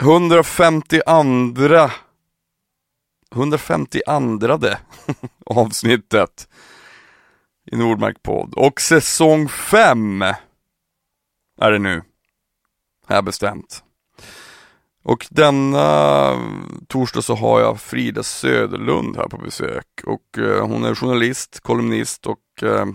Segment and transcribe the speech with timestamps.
[0.00, 1.90] 152 andra
[3.34, 4.78] 150 andrade
[5.46, 6.48] avsnittet
[7.72, 10.22] i Nordmark podd och säsong 5
[11.60, 12.02] är det nu.
[13.06, 13.84] Här bestämt.
[15.02, 16.38] Och denna
[16.88, 22.26] torsdag så har jag Frida Söderlund här på besök och eh, hon är journalist, kolumnist
[22.26, 22.86] och eh,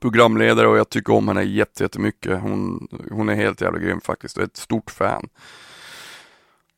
[0.00, 2.40] programledare och jag tycker om henne jättemycket.
[2.40, 5.28] Hon, hon är helt jävla grym faktiskt och är ett stort fan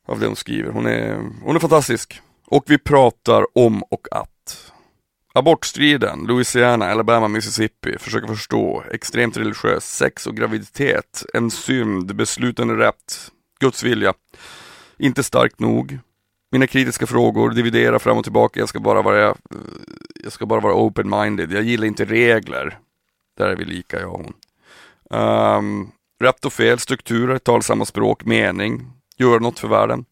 [0.06, 0.70] av det hon skriver.
[0.70, 2.20] Hon är, hon är fantastisk.
[2.46, 4.72] Och vi pratar om och att
[5.36, 13.30] Abortstriden, Louisiana, Alabama, Mississippi, försöka förstå, extremt religiös, sex och graviditet, en synd, beslutande rätt,
[13.60, 14.14] Guds vilja,
[14.98, 15.98] inte starkt nog,
[16.52, 19.34] mina kritiska frågor, dividera fram och tillbaka, jag ska bara vara, eh,
[20.22, 22.78] jag ska bara vara open-minded, jag gillar inte regler.
[23.36, 24.34] Där är vi lika jag och hon.
[25.20, 25.90] Um,
[26.20, 30.04] rätt och fel, strukturer, talsamma språk, mening, gör något för världen.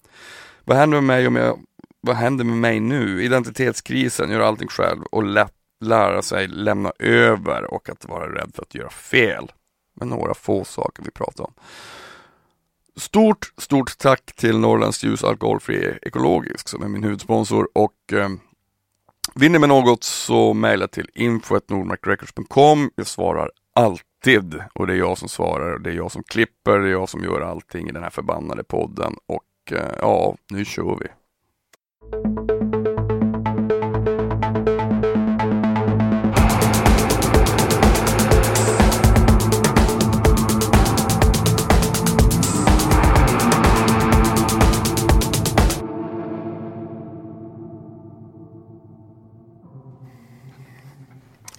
[0.64, 1.58] Vad händer med mig om jag,
[2.00, 3.24] vad händer med mig nu?
[3.24, 8.62] Identitetskrisen, göra allting själv och lätt lära sig lämna över och att vara rädd för
[8.62, 9.52] att göra fel.
[9.94, 11.54] Men några få saker vi pratar om.
[12.96, 18.28] Stort, stort tack till Norrlands Ljus Alkoholfri Ekologisk som är min huvudsponsor och eh,
[19.34, 22.90] vinner ni med något så mejla till info.nordmarkrecords.com.
[22.94, 24.06] Jag svarar alltid
[24.72, 27.08] och det är jag som svarar och det är jag som klipper, det är jag
[27.08, 31.06] som gör allting i den här förbannade podden och eh, ja, nu kör vi.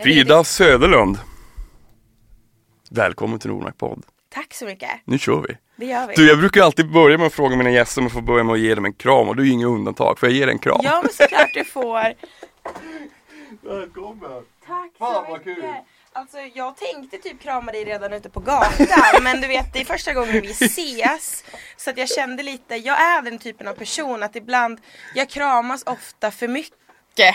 [0.03, 1.33] Frida Söderlund.
[2.95, 4.03] Välkommen till Nordmark podd.
[4.30, 4.89] Tack så mycket.
[5.05, 5.58] Nu kör vi.
[5.75, 6.13] Det gör vi.
[6.16, 8.53] Du, jag brukar alltid börja med att fråga mina gäster om jag får börja med
[8.53, 10.19] att ge dem en kram och du är inget undantag.
[10.19, 10.80] Får jag ge dig en kram?
[10.83, 12.13] Ja men såklart du får.
[13.61, 14.44] Välkommen.
[14.67, 15.56] Tack Fan, så vad mycket.
[15.56, 15.66] kul.
[16.13, 19.85] Alltså jag tänkte typ krama dig redan ute på gatan men du vet det är
[19.85, 21.44] första gången vi ses
[21.78, 24.79] Så att jag kände lite, jag är den typen av person att ibland
[25.16, 26.75] Jag kramas ofta för mycket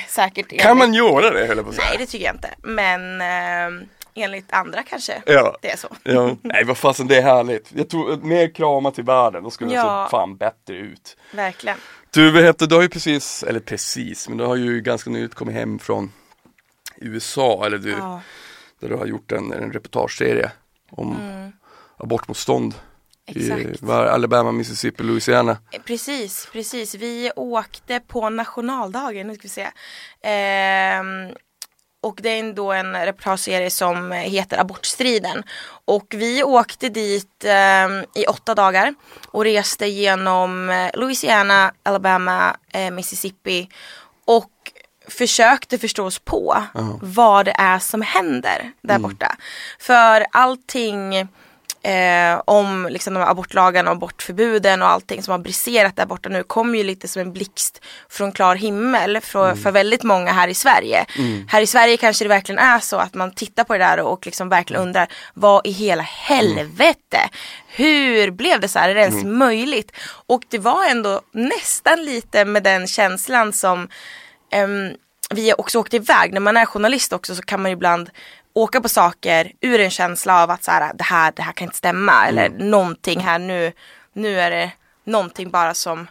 [0.09, 1.89] säkert Kan man göra det höll jag på att säga?
[1.89, 3.87] Nej det tycker jag inte men eh,
[4.23, 5.57] enligt andra kanske Ja.
[5.63, 7.73] det är så Ja, nej vad fasen det är härligt.
[7.75, 10.07] Jag tror mer krama till världen, då skulle det Ja.
[10.07, 11.17] se fan bättre ut.
[11.33, 11.77] Verkligen
[12.11, 15.35] Du, vad heter, du har ju precis, eller precis, men du har ju ganska nyligt
[15.35, 16.13] kommit hem från
[16.97, 18.21] USA, eller du, Ja.
[18.81, 20.51] där du har gjort en, en reportageserie
[20.91, 21.17] om
[21.97, 23.59] abortmotstånd i Mm.
[23.61, 23.83] Exakt.
[23.83, 25.57] vad är det, Alabama, Mississippi, Louisiana.
[25.87, 26.95] Precis, precis.
[26.95, 29.69] Vi åkte på nationaldagen, nu ska vi se.
[30.23, 31.33] Ehm,
[32.01, 35.43] och det är ändå en reportageserie som heter Abortstriden.
[35.85, 38.95] Och vi åkte dit ehm, i åtta dagar
[39.27, 43.69] och reste genom eh, Louisiana, Alabama, eh, Mississippi
[44.25, 44.51] och
[45.09, 46.63] försökte förstå oss på
[47.03, 49.37] vad det är som händer där borta.
[49.79, 51.29] För allting
[51.83, 56.29] eh, om liksom de här abortlagarna och abortförbuden och allting som har briserat där borta
[56.29, 60.49] nu kommer ju lite som en blixt från klar himmel för, för väldigt många här
[60.49, 61.05] i Sverige.
[61.49, 64.27] Här i Sverige kanske det verkligen är så att man tittar på det där och
[64.27, 67.19] liksom verkligen undrar vad i hela helvete
[67.79, 68.89] hur blev det så här?
[68.89, 69.93] Är det ens möjligt?
[70.27, 73.89] Och det var ändå nästan lite med den känslan som
[74.53, 74.93] ehm,
[75.31, 76.33] vi också åkte iväg.
[76.33, 78.11] När man är journalist också så kan man ibland
[78.63, 81.65] åka på saker ur en känsla av att så här, det, här, det här kan
[81.65, 83.73] inte stämma eller någonting här nu,
[84.13, 84.73] nu är det
[85.05, 86.07] någonting bara som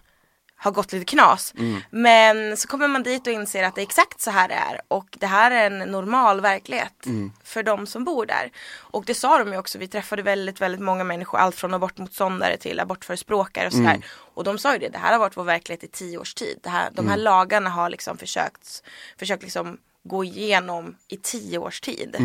[0.60, 1.54] har gått lite knas.
[1.90, 4.82] Men så kommer man dit och inser att det är exakt så här det är
[4.88, 6.94] och det här är en normal verklighet
[7.44, 8.52] för de som bor där.
[8.78, 12.58] Och det sa de ju också, vi träffade väldigt, väldigt många människor, allt från abortmotståndare
[12.58, 14.06] till abortförespråkare och sådär.
[14.34, 16.60] Och de sa ju det, det här har varit vår verklighet i tio års tid.
[16.64, 18.84] Det här, de här lagarna har liksom försökt,
[19.20, 22.16] försökt liksom gå igenom i tio års tid.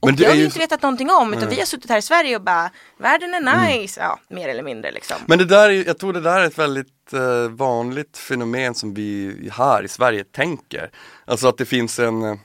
[0.00, 1.90] Och Men det det har vi ju inte vetat någonting om utan vi har suttit
[1.90, 3.80] här i Sverige och bara Världen är Mm.
[3.80, 5.16] nice, ja mer eller mindre liksom.
[5.26, 8.94] Men det där, är- jag tror det där är ett väldigt eh, vanligt fenomen som
[8.94, 10.90] vi här i Sverige tänker.
[11.24, 12.36] Alltså att det finns en eh,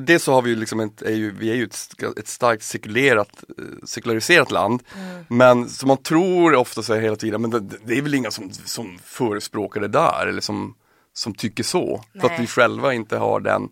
[0.00, 1.78] Dels så har vi ju liksom ett, är ju, vi är ju ett,
[2.18, 4.82] ett starkt sekulerat, eh, sekulariserat land.
[5.28, 8.50] Men som man tror ofta säger hela tiden, men det, det är väl inga som,
[8.52, 10.74] som förespråkar det där eller som,
[11.20, 12.02] som tycker så.
[12.12, 12.40] För att Nej.
[12.40, 13.68] vi själva inte har den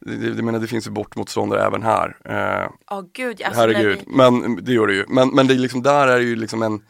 [0.00, 2.16] det, jag menar det finns ju bortmotståndare även här.
[2.24, 5.04] Eh, Ja gud, alltså Herregud, vi, men det gör det ju.
[5.08, 6.84] Men, men det är liksom, där är det ju liksom en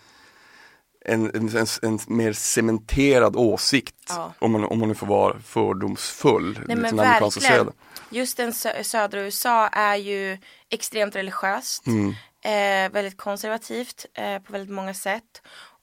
[1.05, 4.33] en, en, en, en mer cementerad åsikt Ja.
[4.39, 6.59] om, man, om man nu får vara fördomsfull.
[6.67, 7.71] Nej men verkligen.
[8.11, 10.39] Just den sö- södra USA är ju
[10.71, 11.87] extremt religiöst.
[11.87, 12.09] Mm.
[12.44, 15.43] Eh, väldigt konservativt eh, på väldigt många sätt.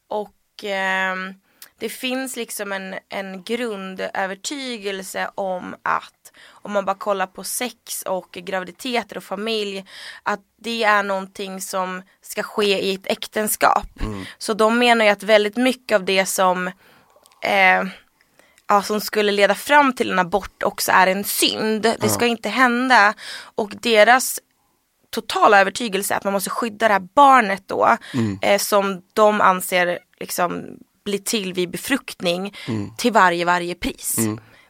[0.09, 1.33] Och ehm,
[1.79, 8.31] det finns liksom en, en grundövertygelse om att om man bara kollar på sex och
[8.31, 9.85] graviditeter och familj
[10.23, 13.87] att det är någonting som ska ske i ett äktenskap.
[14.37, 16.67] Så de menar ju att väldigt mycket av det som
[17.41, 17.83] eh,
[18.67, 21.81] ja, som skulle leda fram till en abort också är en synd.
[21.99, 23.13] Det ska inte hända.
[23.55, 24.39] Och deras
[25.09, 27.97] totala övertygelse är att man måste skydda det här barnet då
[28.41, 32.53] eh, som de anser liksom blir till vid befruktning
[32.97, 34.15] till varje, varje pris.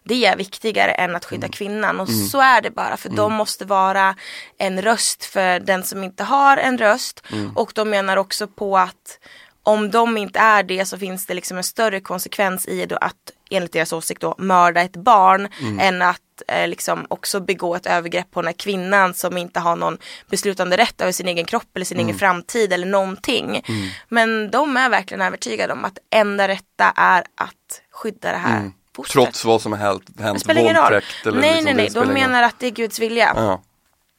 [0.03, 1.99] Det är viktigare än att skydda kvinnan.
[1.99, 4.15] Och så är det bara för de måste vara
[4.57, 7.23] en röst för den som inte har en röst.
[7.55, 9.19] Och de menar också på att
[9.63, 13.71] om de inte är det så finns det liksom en större konsekvens i att enligt
[13.71, 15.47] deras åsikt då mörda ett barn
[15.79, 19.75] än att eh, liksom också begå ett övergrepp på den här kvinnan som inte har
[19.75, 19.97] någon
[20.29, 23.61] beslutande rätt över sin egen kropp eller sin egen framtid eller någonting.
[24.09, 29.13] Men de är verkligen övertygade om att enda rätta är att skydda det här fostret.
[29.13, 30.93] Trots vad som har hänt, hänt spelar ingen roll.
[30.93, 33.33] våldtäkt eller nej liksom, nej nej, de menar att det är Guds vilja.
[33.35, 33.61] Ja.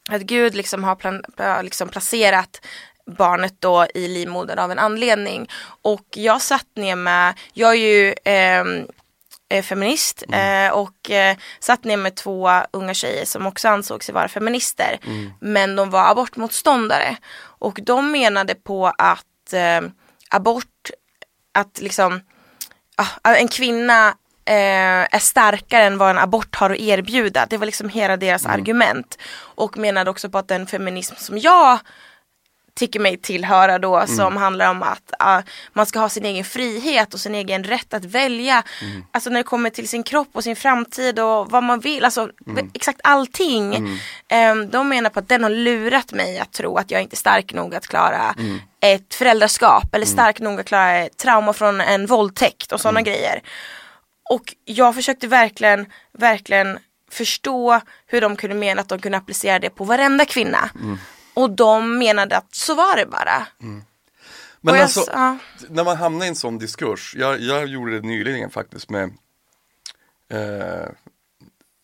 [0.09, 1.23] Att Gud liksom har plan,
[1.63, 2.61] liksom placerat
[3.17, 5.47] barnet då i livmodern av en anledning.
[5.81, 8.87] Och jag satt ner med, jag är ju ehm,
[9.49, 14.15] eh, feminist eh, och eh, satt ner med två unga tjejer som också ansåg sig
[14.15, 14.99] vara feminister.
[15.39, 17.17] Men de var abortmotståndare.
[17.39, 19.81] Och de menade på att eh,
[20.29, 20.89] abort,
[21.53, 22.21] att liksom
[22.95, 24.15] ah, en kvinna
[24.49, 27.45] är starkare än vad en abort har att erbjuda.
[27.49, 29.17] Det var liksom hela deras argument.
[29.39, 31.79] Och menade också på att den feminism som jag
[32.77, 35.41] tycker mig tillhöra då som handlar om att ah,
[35.73, 38.63] man ska ha sin egen frihet och sin egen rätt att välja.
[39.11, 42.29] Alltså när det kommer till sin kropp och sin framtid och vad man vill, alltså
[42.73, 43.99] exakt allting.
[44.29, 47.17] Ehm, de menar på att den har lurat mig att tro att jag inte är
[47.17, 48.35] stark nog att klara
[48.79, 53.41] ett föräldraskap eller stark nog att klara ett trauma från en våldtäkt och sådana grejer.
[54.29, 55.85] Och jag försökte verkligen,
[56.17, 56.79] verkligen
[57.11, 60.69] förstå hur de kunde mena att de kunde applicera det på varenda kvinna.
[61.37, 63.47] Och de menade att så var det bara.
[63.57, 63.83] Men
[64.61, 65.37] Och jag alltså, ja.
[65.69, 69.13] när man hamnar i en sån diskurs, jag, jag gjorde det nyligen faktiskt med
[70.29, 70.89] eh,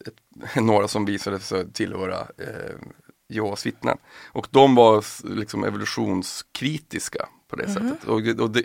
[0.05, 2.75] ett, några som visade sig tillhöra eh,
[3.29, 3.97] Jehovas vittnen.
[4.25, 5.05] Och de var
[5.35, 8.03] liksom evolutionskritiska på det sättet.
[8.03, 8.61] Och, och det,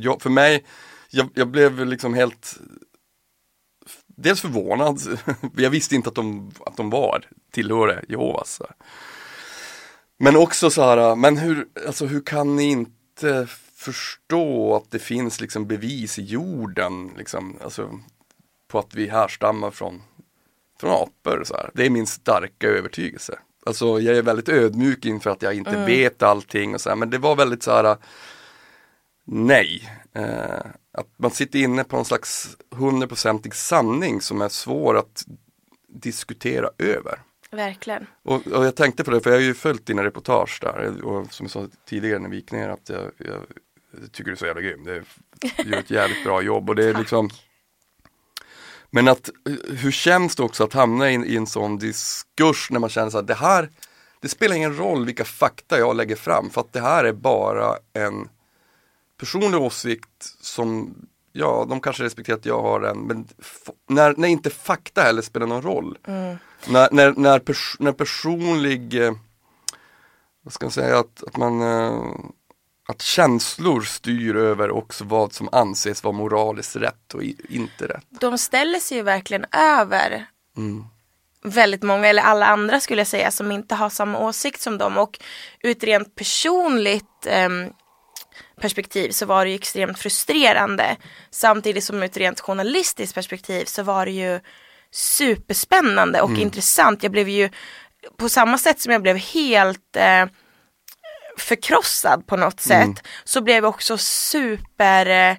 [0.00, 0.66] jag, för mig,
[1.10, 2.56] jag, jag blev liksom helt
[4.06, 5.00] Dels förvånad,
[5.56, 8.60] jag visste inte att de, att de var, tillhörde Jehovas.
[10.18, 15.40] Men också så här, men hur, alltså hur kan ni inte förstå att det finns
[15.40, 18.00] liksom bevis i jorden, liksom, alltså,
[18.68, 20.02] på att vi härstammar från,
[20.80, 21.44] från apor.
[21.44, 21.70] Så här.
[21.74, 23.38] Det är min starka övertygelse.
[23.66, 27.10] Alltså jag är väldigt ödmjuk inför att jag inte vet allting och så här, men
[27.10, 27.96] det var väldigt så här,
[29.24, 29.90] nej.
[30.14, 35.24] Eh, att man sitter inne på en slags hundraprocentig sanning som är svår att
[35.88, 37.20] diskutera över.
[37.50, 38.06] Verkligen.
[38.22, 41.32] Och, och jag tänkte på det, för jag har ju följt dina reportage där och
[41.32, 43.46] som jag sa tidigare när vi gick ner att jag, jag,
[44.00, 44.84] jag tycker du är så jävla grym.
[44.84, 45.02] Det,
[45.56, 47.00] du gör ett jävligt bra jobb och det är Tack.
[47.00, 47.30] liksom
[48.90, 49.30] Men att
[49.70, 53.18] hur känns det också att hamna in, i en sån diskurs när man känner så
[53.18, 53.70] att det här
[54.20, 57.76] Det spelar ingen roll vilka fakta jag lägger fram för att det här är bara
[57.92, 58.28] en
[59.18, 60.94] personlig åsikt som
[61.38, 63.28] Ja, de kanske respekterar att jag har en, men
[63.88, 65.98] när, när inte fakta heller spelar någon roll.
[66.68, 69.12] När, när, när, pers när personlig, eh,
[70.42, 72.02] vad ska man säga, att, att man eh,
[72.88, 78.04] att känslor styr över också vad som anses vara moraliskt rätt och inte rätt.
[78.20, 80.84] De ställer sig ju verkligen över Mm.
[81.42, 84.98] väldigt många, eller alla andra skulle jag säga, som inte har samma åsikt som dem.
[84.98, 85.18] Och
[85.62, 87.72] ur ett rent personligt ehm,
[88.60, 90.96] perspektiv så var det ju extremt frustrerande.
[91.30, 94.40] Samtidigt som ur ett rent journalistiskt perspektiv så var det ju
[94.92, 97.02] superspännande och intressant.
[97.02, 97.50] Jag blev ju
[98.18, 100.26] på samma sätt som jag blev helt eh,
[101.38, 105.36] förkrossad på något sätt så blev jag också super eh,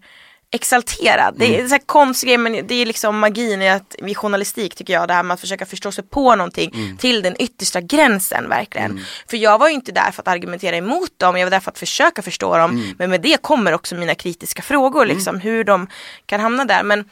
[0.52, 1.36] exalterad.
[1.38, 4.76] Det är så här konstig grej men det är liksom magin i att i journalistik
[4.76, 8.50] tycker jag det här med att försöka förstå sig på någonting till den yttersta gränsen
[8.50, 8.92] verkligen.
[9.30, 11.72] För jag var ju inte där för att argumentera emot dem, jag var där för
[11.72, 12.76] att försöka förstå dem.
[12.98, 15.88] Men med det kommer också mina kritiska frågor liksom hur de
[16.26, 16.84] kan hamna där.
[16.84, 17.10] Men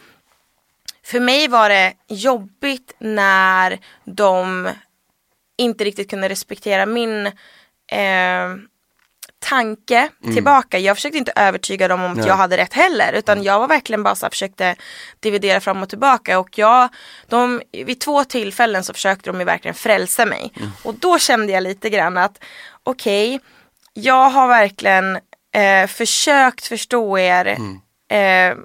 [1.06, 4.70] för mig var det jobbigt när de
[5.58, 7.26] inte riktigt kunde respektera min
[7.92, 8.56] eh,
[9.40, 10.80] tanke tillbaka.
[10.80, 12.28] Jag försökte inte övertyga dem om att Nej.
[12.28, 14.76] jag hade rätt heller utan jag var verkligen bara så här, försökte
[15.20, 16.40] dividera fram och tillbaka.
[16.40, 16.90] Och jag,
[17.28, 20.54] de, vid två tillfällen så försökte de ju verkligen frälsa mig.
[20.84, 22.44] Och då kände jag lite grann att
[22.84, 23.40] okej,
[23.94, 25.20] jag har verkligen
[25.56, 27.46] eh, försökt förstå er
[28.12, 28.56] eh,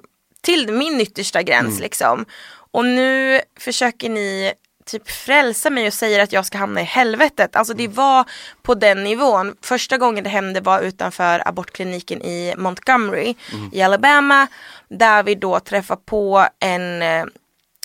[0.41, 2.25] till min yttersta gräns liksom.
[2.71, 4.53] Och nu försöker ni
[4.85, 7.55] typ frälsa mig och säger att jag ska hamna i helvetet.
[7.55, 8.25] Alltså det var
[8.61, 9.55] på den nivån.
[9.61, 13.35] Första gången det hände var utanför abortkliniken i Montgomery
[13.71, 14.47] i Alabama.
[14.89, 17.25] Där vi då träffar på en eh,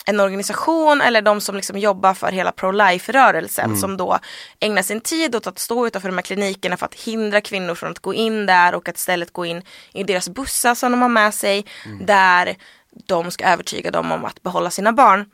[0.09, 4.19] en organisation eller de som liksom jobbar för hela pro-life-rörelsen som då
[4.61, 7.91] ägnar sin tid åt att stå utanför de här klinikerna för att hindra kvinnor från
[7.91, 11.09] att gå in där och att istället gå in i deras bussar som de har
[11.09, 11.67] med sig
[12.01, 12.57] där
[12.91, 15.31] de ska övertyga dem om att behålla sina barn.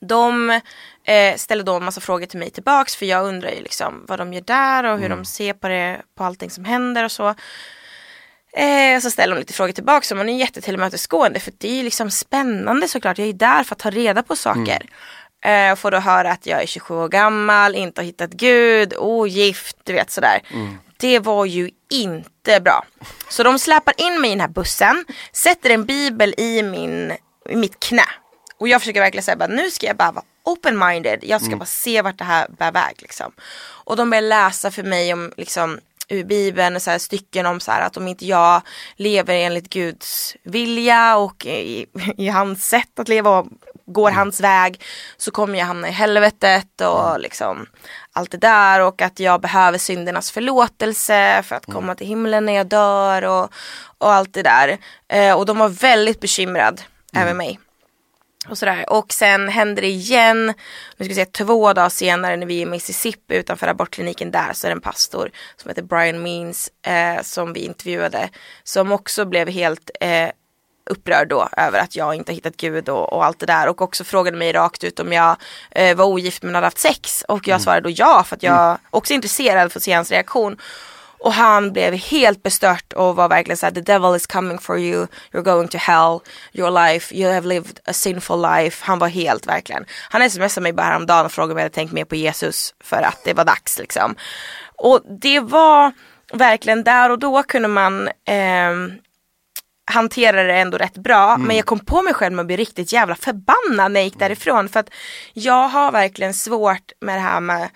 [0.00, 0.50] De
[1.04, 4.18] eh, ställer då en massa frågor till mig tillbaks för jag undrar ju liksom vad
[4.18, 7.34] de gör där och hur de ser på det, på allting som händer och så.
[8.52, 11.82] Eh, så ställer de lite frågor tillbaka och man är jättetillmötesgående för det är ju
[11.82, 13.18] liksom spännande såklart.
[13.18, 14.86] Jag är där för att ta reda på saker.
[15.44, 19.76] Eh, får då höra att jag är 27 år gammal, inte har hittat Gud, ogift,
[19.84, 20.40] du vet sådär.
[20.96, 22.84] Det var ju inte bra.
[23.28, 27.12] Så de släpar in mig i den här bussen, sätter en bibel i, min,
[27.48, 28.04] i mitt knä.
[28.58, 32.02] Och jag försöker verkligen säga nu ska jag bara vara open-minded, jag ska bara se
[32.02, 33.32] vart det här bär väg liksom.
[33.84, 35.80] Och de börjar läsa för mig om liksom
[36.10, 38.62] ur bibeln så här, stycken om så här, att om inte jag
[38.96, 41.86] lever enligt Guds vilja och i,
[42.16, 43.46] i hans sätt att leva och
[43.86, 44.80] går hans väg
[45.16, 47.66] så kommer jag hamna i helvetet och liksom
[48.12, 52.52] allt det där och att jag behöver syndernas förlåtelse för att komma till himlen när
[52.52, 53.52] jag dör och,
[53.98, 54.78] och allt det där.
[55.08, 56.82] Eh, och de var väldigt bekymrad
[57.16, 57.58] över mig.
[58.48, 58.90] Och, sådär.
[58.90, 62.62] och sen hände det igen, nu ska vi säga två dagar senare när vi är
[62.62, 67.22] i Mississippi utanför abortkliniken där så är det en pastor som heter Brian Means eh,
[67.22, 68.28] som vi intervjuade
[68.64, 70.30] som också blev helt eh,
[70.90, 74.04] upprörd då över att jag inte hittat Gud och, och allt det där och också
[74.04, 75.36] frågade mig rakt ut om jag
[75.70, 78.78] eh, var ogift men hade haft sex och jag svarade då ja för att jag
[78.90, 80.56] också är intresserad för att se hans reaktion.
[81.20, 85.06] Och han blev helt bestört och var verkligen såhär the devil is coming for you,
[85.32, 86.20] you're going to hell,
[86.52, 88.84] your life, you have lived a sinful life.
[88.84, 89.84] Han var helt verkligen.
[90.10, 93.02] Han smsade mig bara häromdagen och frågade om jag hade tänkt mer på Jesus för
[93.02, 94.14] att det var dags liksom.
[94.76, 95.92] Och det var
[96.32, 98.92] verkligen där och då kunde man ehm,
[99.90, 102.92] hantera det ändå rätt bra men jag kom på mig själv med att bli riktigt
[102.92, 104.90] jävla förbannad när jag gick därifrån för att
[105.32, 107.68] jag har verkligen svårt med det här med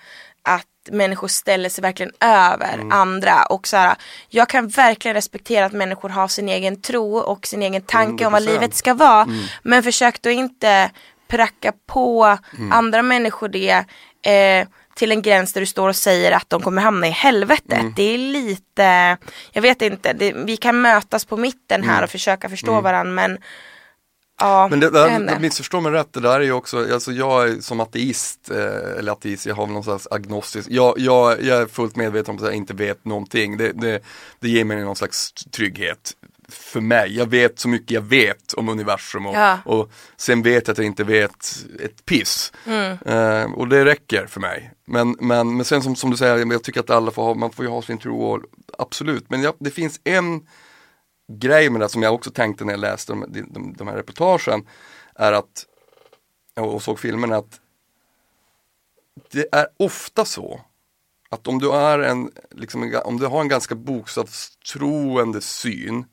[0.87, 3.95] att människor ställer sig verkligen över andra och så här,
[4.29, 8.31] jag kan verkligen respektera att människor har sin egen tro och sin egen tanke om
[8.31, 8.45] vad 100%.
[8.45, 9.27] livet ska vara.
[9.63, 10.91] Men försök då inte
[11.27, 12.37] pracka på
[12.71, 13.85] andra människor det
[14.31, 17.95] eh, till en gräns där du står och säger att de kommer hamna i helvetet.
[17.95, 19.17] Det är lite,
[19.51, 23.37] jag vet inte, det, vi kan mötas på mitten här och försöka förstå varandra men
[24.39, 27.61] ja, Men det, där, missförstå mig rätt, det där är ju också, alltså jag är
[27.61, 31.65] som ateist, eh, eller ateist, jag har väl någon slags agnostisk, jag, jag, jag är
[31.65, 33.57] fullt medveten om att jag inte vet någonting.
[33.57, 33.99] Det, det,
[34.39, 36.15] det ger mig någon slags trygghet
[36.49, 37.17] för mig.
[37.17, 39.59] Jag vet så mycket jag vet om universum och, Ja.
[39.65, 42.53] och sen vet jag att jag inte vet ett piss.
[43.05, 44.71] Eh, och det räcker för mig.
[44.85, 47.51] Men, men, men sen som, som du säger, jag tycker att alla får ha, man
[47.51, 48.39] får ju ha sin tro och
[48.77, 49.29] absolut.
[49.29, 50.41] Men jag, det finns en
[51.27, 54.67] grej med det som jag också tänkte när jag läste de, de, de här reportagen
[55.15, 55.65] är att,
[56.55, 57.59] och såg filmerna att
[59.31, 60.61] det är ofta så
[61.29, 66.05] att om du, är en, liksom, om du har en ganska bokstavstroende syn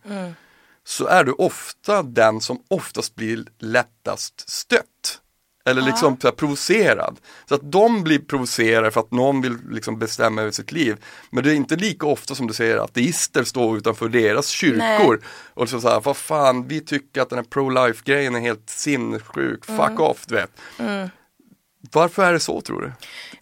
[0.84, 5.21] så är du ofta den som oftast blir lättast stött.
[5.64, 7.16] Eller liksom så här, provocerad.
[7.48, 10.96] Så att de blir provocerade för att någon vill liksom bestämma över sitt liv.
[11.30, 15.20] Men det är inte lika ofta som du säger att ateister står utanför deras kyrkor.
[15.54, 18.70] Och så, så här, vad fan, vi tycker att den här pro-life grejen är helt
[18.70, 20.50] sinnessjuk, fuck off, du vet.
[21.90, 22.92] Varför är det så tror du?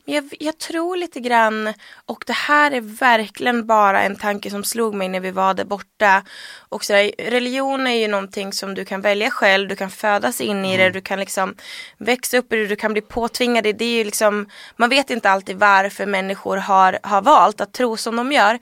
[0.04, 1.72] Jag, jag tror lite grann,
[2.06, 5.64] och det här är verkligen bara en tanke som slog mig när vi var där
[5.64, 6.22] borta.
[6.68, 10.40] Och så där, religion är ju någonting som du kan välja själv, du kan födas
[10.40, 11.54] in i det, du kan liksom
[11.98, 13.78] växa upp i det, du kan bli påtvingad i det.
[13.78, 17.96] Det är ju liksom, man vet inte alltid varför människor har, har valt att tro
[17.96, 18.58] som de gör.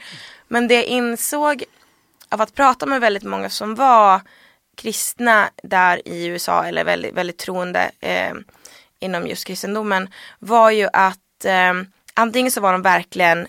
[0.49, 1.64] Men det jag insåg
[2.28, 4.20] av att prata med väldigt många som var
[4.75, 8.35] kristna där i USA eller väldigt, väldigt troende eh,
[9.00, 11.72] inom just kristendomen var ju att eh,
[12.14, 13.46] antingen så var de verkligen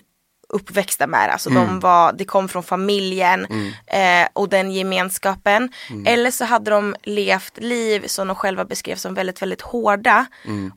[0.52, 3.46] uppväxta med det, alltså de var, det kom från familjen
[3.86, 5.72] eh, och den gemenskapen.
[6.06, 10.26] Eller så hade de levt liv som de själva beskrev som väldigt, väldigt hårda.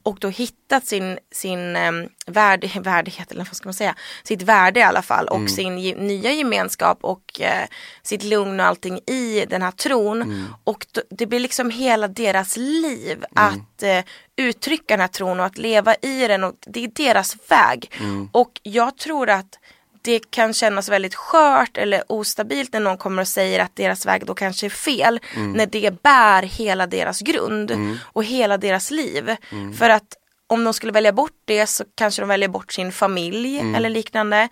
[0.03, 1.91] Och då hittat sin, sin eh,
[2.27, 5.95] värde, värdighet, eller vad ska man säga, sitt värde i alla fall och sin ge,
[5.95, 7.67] nya gemenskap och eh,
[8.03, 10.47] sitt lugn och allting i den här tron.
[10.63, 14.03] Och då, det blir liksom hela deras liv att eh,
[14.35, 17.91] uttrycka den här tron och att leva i den och det är deras väg.
[18.31, 19.59] Och jag tror att
[20.01, 24.25] det kan kännas väldigt skört eller ostabilt när någon kommer och säger att deras väg
[24.25, 25.19] då kanske är fel.
[25.35, 27.71] När det bär hela deras grund
[28.03, 29.35] och hela deras liv.
[29.77, 33.59] För att om de skulle välja bort det så kanske de väljer bort sin familj
[33.75, 34.49] eller liknande.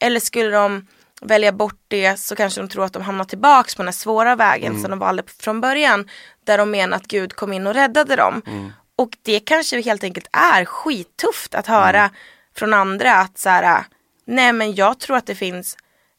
[0.00, 0.86] Eller skulle de
[1.20, 4.36] välja bort det så kanske de tror att de hamnar tillbaks på den här svåra
[4.36, 6.08] vägen som de valde från början.
[6.46, 8.42] Där de menar att Gud kom in och räddade dem.
[8.96, 12.10] Och det kanske helt enkelt är skittufft att höra
[12.56, 13.84] från andra att så här,
[14.26, 15.76] nej men jag tror att det finns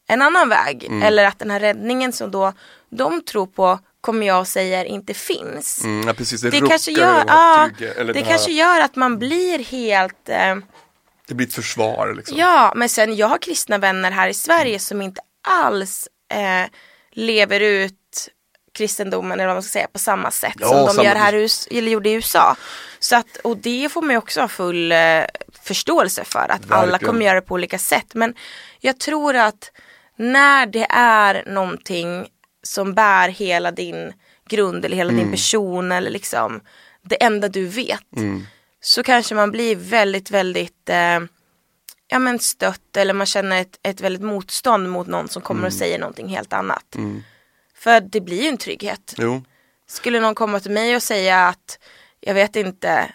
[0.07, 0.87] en annan väg.
[1.03, 2.53] Eller att den här räddningen som då
[2.89, 5.83] de tror på kommer jag och säger inte finns.
[5.83, 7.23] Mm, ja, precis, det, Det kanske gör,
[7.97, 10.55] eller det här- kanske gör att man blir helt eh,
[11.31, 12.37] Det blir ett försvar liksom.
[12.37, 16.69] Ja, men sen jag har kristna vänner här i Sverige som inte alls eh,
[17.11, 18.29] lever ut
[18.73, 21.33] kristendomen eller vad man ska säga på samma sätt Ja, som de samma- gör här
[21.33, 22.55] eller gjorde i USA.
[22.99, 25.23] Så att, och det får man ju också ha full eh,
[25.63, 27.07] förståelse för att alla Verkligen.
[27.13, 28.13] kommer göra det på olika sätt.
[28.13, 28.35] Men
[28.79, 29.71] jag tror att
[30.17, 32.27] när det är någonting
[32.63, 34.13] som bär hela din
[34.49, 35.23] grund eller hela Mm.
[35.23, 36.61] din person eller liksom
[37.03, 38.15] det enda du vet.
[38.17, 38.45] Mm.
[38.81, 41.19] Så kanske man blir väldigt, väldigt eh,
[42.07, 45.67] ja, men stött eller man känner ett, ett väldigt motstånd mot någon som kommer Mm.
[45.67, 46.95] och säger någonting helt annat.
[47.75, 49.13] För det blir ju en trygghet.
[49.17, 49.43] Jo.
[49.87, 51.79] Skulle någon komma till mig och säga att
[52.19, 53.13] jag vet inte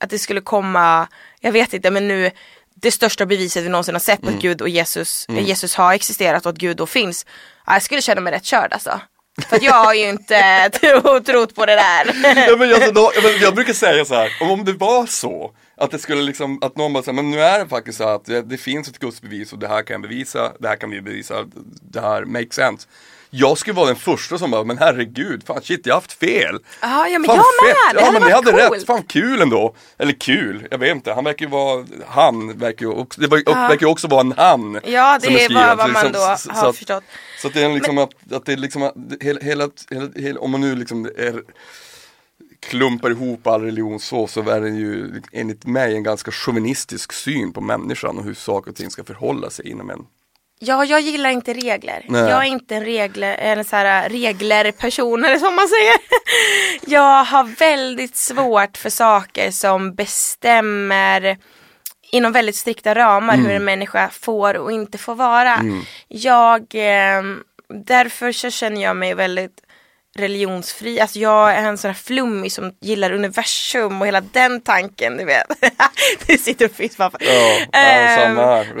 [0.00, 1.08] att det skulle komma,
[1.40, 2.30] jag vet inte men nu
[2.74, 4.36] det största beviset vi någonsin har sett på Mm.
[4.36, 7.26] att Gud och Jesus, Jesus har existerat och att Gud då finns.
[7.66, 9.00] Ja, jag skulle känna mig rätt körd alltså.
[9.48, 12.06] För att jag har ju inte tro, trott på det där.
[12.48, 15.52] Ja, men alltså, då, jag, jag brukar säga så här, om, om det var så
[15.76, 18.24] att det skulle liksom, att någon bara säger, men nu är det faktiskt så att
[18.24, 21.00] det, det finns ett gudsbevis och det här kan jag bevisa, det här kan vi
[21.00, 21.34] bevisa,
[21.82, 22.88] det här makes sense.
[23.34, 26.58] Jag skulle vara den första som bara, men herregud, fan shit jag har haft fel.
[26.80, 28.72] Ja, ja men Fan, jag med, det Ja hade men ni hade coolt.
[28.80, 29.74] rätt, fan kul ändå.
[29.98, 31.12] Eller kul, jag vet inte.
[31.12, 33.52] Han verkar ju vara, han verkar ju också, det var, Ja.
[33.52, 34.80] verkar ju också vara en han.
[34.84, 37.04] Ja, det är vad- vad man liksom, då har så att- förstått.
[37.42, 39.68] Så att det är liksom att, att det är liksom att hela, hela,
[40.16, 41.42] hela, om man nu liksom är,
[42.60, 47.52] klumpar ihop all religion så, så är det ju enligt mig en ganska chauvinistisk syn
[47.52, 50.04] på människan och hur saker och ting ska förhålla sig inom en.
[50.64, 52.04] Ja, jag gillar inte regler.
[52.08, 52.20] Nej.
[52.20, 55.96] Jag är inte en regler, en så här regler-person eller som man säger.
[56.94, 61.36] Jag har väldigt svårt för saker som bestämmer
[62.12, 65.60] inom väldigt strikta ramar hur en människa får och inte får vara.
[66.08, 67.22] Jag, eh,
[67.86, 69.60] därför så känner jag mig väldigt
[70.14, 71.00] religionsfri.
[71.00, 75.24] Alltså jag är en sån här flummig som gillar universum och hela den tanken, du
[75.24, 75.46] vet.
[76.26, 76.96] det sitter och finns.
[76.98, 77.12] Ja.
[77.72, 78.36] Ehm,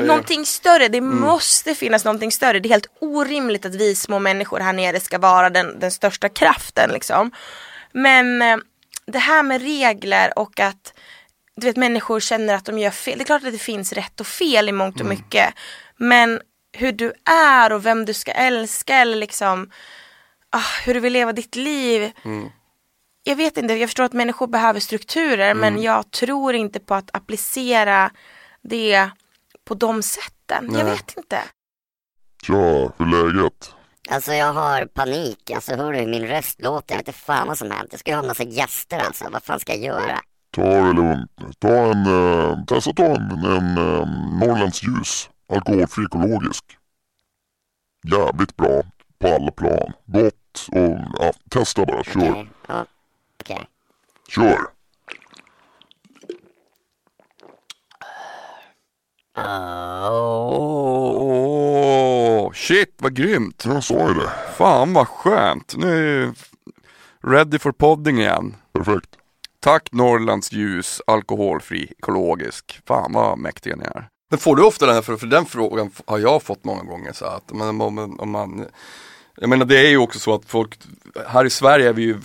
[0.06, 2.60] någonting större, det måste finnas någonting större.
[2.60, 6.28] Det är helt orimligt att vi små människor här nere ska vara den, den största
[6.28, 7.30] kraften liksom.
[7.92, 8.56] Men eh,
[9.06, 10.92] det här med regler och att
[11.56, 13.18] du vet människor känner att de gör fel.
[13.18, 15.54] Det är klart att det finns rätt och fel i mångt och mycket.
[15.96, 16.40] Men
[16.72, 19.70] hur du är och vem du ska älska eller liksom
[20.52, 22.12] ah, hur du vill leva ditt liv.
[23.22, 27.10] Jag vet inte, jag förstår att människor behöver strukturer men jag tror inte på att
[27.12, 28.10] applicera
[28.62, 29.10] det
[29.64, 30.64] på de sätten.
[30.64, 30.84] Jag Nej.
[30.84, 31.38] vet inte.
[32.42, 33.74] Tja, hur är läget?
[34.10, 36.94] Alltså jag har panik, alltså hör du hur min röst låter?
[36.94, 37.88] Jag vet inte fan vad som hänt.
[37.90, 40.20] Jag ska ju ha en massa gäster alltså, vad fan ska jag göra?
[40.50, 41.30] Ta det lugnt.
[41.58, 44.08] Ta en, eh, testa ta en, en eh,
[44.40, 45.30] Norrlands ljus.
[45.52, 46.64] Alkoholfri ekologisk.
[48.04, 48.82] Jävligt bra
[49.18, 49.92] på alla plan.
[50.06, 50.34] Gott
[50.72, 52.04] och ja, testa bara.
[52.04, 52.30] Kör.
[52.30, 52.86] Okej, ja,
[53.40, 53.66] okej.
[54.28, 54.58] Kör.
[61.24, 63.64] Åh, shit vad grymt.
[63.66, 64.30] Jag sa ju det.
[64.56, 65.74] Fan vad skönt.
[65.76, 66.34] Nu är jag
[67.32, 68.56] ready for podding igen.
[68.72, 69.16] Perfekt.
[69.60, 72.80] Tack Norrlands ljus, alkoholfri, ekologisk.
[72.86, 74.08] Fan vad mäktiga ni är.
[74.30, 77.12] Men får du ofta den här, för, för den frågan har jag fått många gånger
[77.12, 78.66] så att om man, om man
[79.36, 80.78] Jag menar det är ju också så att folk,
[81.26, 82.20] här i Sverige är vi ju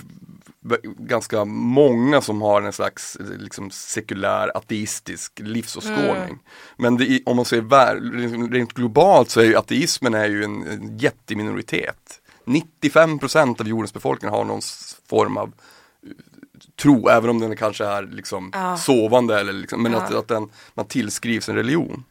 [0.97, 6.39] ganska många som har en slags liksom, sekulär ateistisk livsåskådning.
[6.77, 10.43] Men det, om man ser vär- liksom, rent globalt så är ju ateismen är ju
[10.43, 12.21] en, en jätteminoritet.
[12.45, 14.61] 95% av jordens befolkning har någon
[15.09, 15.53] form av
[16.81, 18.77] tro, även om den kanske är liksom Ja.
[18.77, 19.97] sovande eller liksom, men Ja.
[20.01, 22.03] att, att den, man tillskrivs en religion.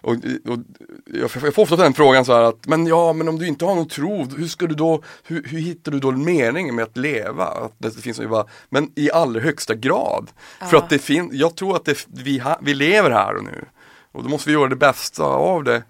[0.00, 0.58] Och, och
[1.04, 3.64] jag, jag får ofta den frågan så här att, men ja men om du inte
[3.64, 6.96] har någon tro, hur ska du då, hur, hur hittar du då meningen med att
[6.96, 7.44] leva?
[7.44, 10.30] Att det finns bara, men i allra högsta grad.
[10.70, 13.64] För att det finns, jag tror att det, vi, ha, vi lever här och nu.
[14.12, 15.82] Och då måste vi göra det bästa av det.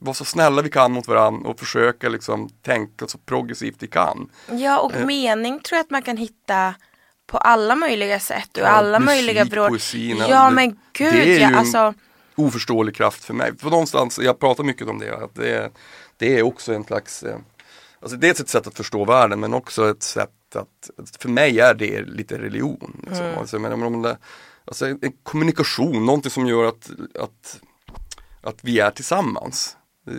[0.00, 4.28] Vara så snälla vi kan mot varandra och försöka liksom tänka så progressivt vi kan.
[4.50, 6.74] Ja och mening tror jag att man kan hitta
[7.26, 9.68] på alla möjliga sätt och Ja, alla musik, möjliga vrår.
[9.68, 11.94] poesin, Ja men det är gud ju ja, en- alltså
[12.36, 13.52] oförståelig kraft för mig.
[13.58, 15.70] För någonstans, jag pratar mycket om det, att det,
[16.16, 17.36] det är också en slags eh,
[18.00, 21.74] Alltså dels ett sätt att förstå världen men också ett sätt att, för mig är
[21.74, 23.00] det lite religion.
[23.06, 23.26] Liksom.
[23.26, 23.38] Mm.
[23.38, 24.18] Alltså, men, om det,
[24.64, 27.60] alltså en kommunikation, någonting som gör att, att,
[28.42, 29.76] att vi är tillsammans.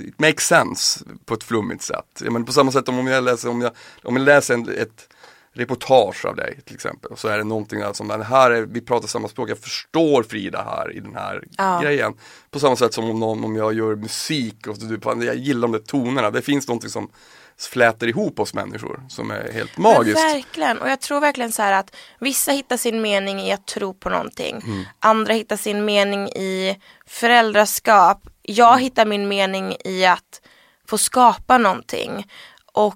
[0.07, 2.21] It makes sense på ett flummigt sätt.
[2.23, 3.71] Jag menar, på samma sätt om jag läser, om jag,
[4.03, 5.09] om jag läser en, ett
[5.55, 7.11] reportage av dig till exempel.
[7.17, 10.93] Så är det någonting som, här är, vi pratar samma språk, jag förstår Frida här
[10.93, 11.79] i den här Ja.
[11.83, 12.13] grejen.
[12.51, 15.71] På samma sätt som om, någon, om jag gör musik och du, jag gillar de
[15.71, 16.31] där tonerna.
[16.31, 17.09] Det finns någonting som
[17.57, 20.17] flätar ihop oss människor som är helt magiskt.
[20.23, 23.67] Men verkligen, och jag tror verkligen så här att vissa hittar sin mening i att
[23.67, 24.61] tro på någonting.
[24.65, 24.83] Mm.
[24.99, 28.21] Andra hittar sin mening i föräldraskap.
[28.41, 28.83] Jag Mm.
[28.83, 30.41] hittar min mening i att
[30.87, 32.27] få skapa någonting.
[32.73, 32.95] Och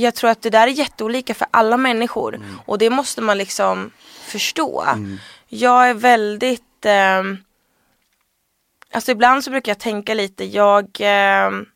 [0.00, 2.34] jag tror att det där är jätteolika för alla människor.
[2.34, 2.60] Mm.
[2.66, 3.90] Och det måste man liksom
[4.22, 4.84] förstå.
[5.48, 7.38] Jag är väldigt ehm,
[8.92, 11.66] Alltså ibland så brukar jag tänka lite, jag ehm,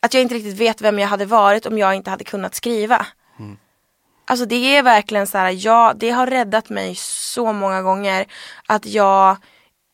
[0.00, 3.06] att jag inte riktigt vet vem jag hade varit om jag inte hade kunnat skriva.
[4.24, 8.26] Alltså det är verkligen så här, ja, det har räddat mig så många gånger
[8.66, 9.36] att jag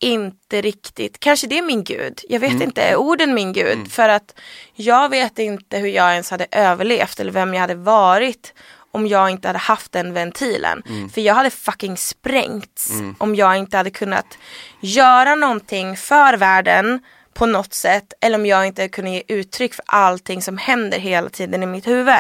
[0.03, 3.79] inte riktigt, kanske det är min gud, jag vet inte, är orden min gud?
[3.93, 4.35] För att
[4.75, 8.55] jag vet inte hur jag ens hade överlevt eller vem jag hade varit
[8.95, 10.83] om jag inte hade haft den ventilen.
[11.15, 14.39] För jag hade fucking sprängts om jag inte hade kunnat
[14.81, 17.01] göra någonting för världen
[17.35, 21.29] på något sätt eller om jag inte kunde ge uttryck för allting som händer hela
[21.31, 22.15] tiden i mitt huvud.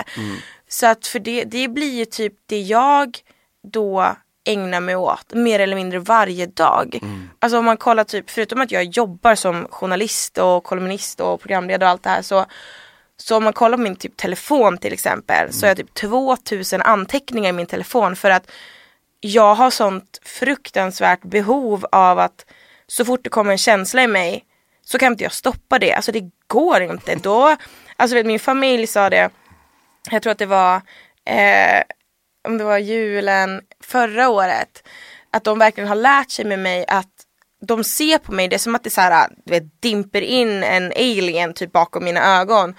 [0.68, 3.18] Så att för det, det blir ju typ det jag
[3.73, 7.00] då ägnar mig åt mer eller mindre varje dag.
[7.38, 11.87] Alltså om man kollar typ, förutom att jag jobbar som journalist och kolumnist och programledare
[11.87, 12.46] och allt det här så
[13.16, 16.83] så om man kollar på min typ telefon till exempel så har jag typ 2000
[16.83, 18.50] anteckningar i min telefon för att
[19.20, 22.46] jag har sånt fruktansvärt behov av att
[22.87, 24.44] så fort det kommer en känsla i mig
[24.85, 25.92] så kan inte jag stoppa det.
[25.92, 27.14] Alltså det går inte.
[27.14, 27.57] Då,
[27.96, 29.31] alltså vet, min familj sa det,
[30.11, 30.76] jag tror att det var,
[31.24, 31.83] eh,
[32.48, 34.88] om det var julen förra året,
[35.31, 37.11] att de verkligen har lärt sig med mig att
[37.66, 40.62] de ser på mig, det är som att det så här, du vet, dimper in
[40.62, 42.74] en alien typ bakom mina ögon.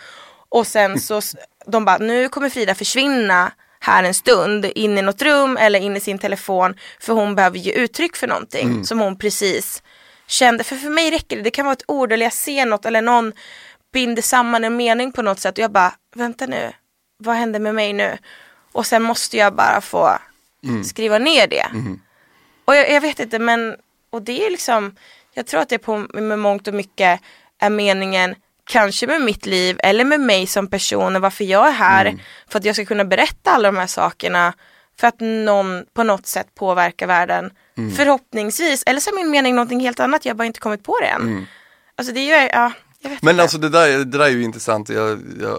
[0.49, 1.21] Och sen så,
[1.65, 5.97] de bara, nu kommer Frida försvinna här en stund in i något rum eller in
[5.97, 9.84] i sin telefon för hon behöver ge uttryck för någonting som hon precis
[10.28, 10.63] kände.
[10.63, 13.02] För för mig räcker det, det kan vara ett ord eller jag ser något eller
[13.02, 13.34] någon
[13.93, 16.71] binder samman en mening på något sätt och jag bara, vänta nu,
[17.17, 18.17] vad händer med mig nu?
[18.74, 20.18] Och sen måste jag bara få
[20.86, 21.66] skriva ner det.
[22.66, 23.76] Och jag, jag vet inte men,
[24.10, 24.96] och det är liksom,
[25.34, 27.22] jag tror att det på med mångt och mycket
[27.60, 31.72] är meningen Kanske med mitt liv eller med mig som person och varför jag är
[31.72, 32.06] här.
[32.50, 34.54] För att jag ska kunna berätta alla de här sakerna.
[35.00, 37.52] För att någon på något sätt påverkar världen.
[37.96, 41.00] Förhoppningsvis, eller så är min mening någonting helt annat, jag har bara inte kommit på
[41.00, 41.48] det än.
[41.96, 42.72] Alltså det är ju, ja,
[43.22, 45.58] Men alltså det där, det där är ju intressant, jag, jag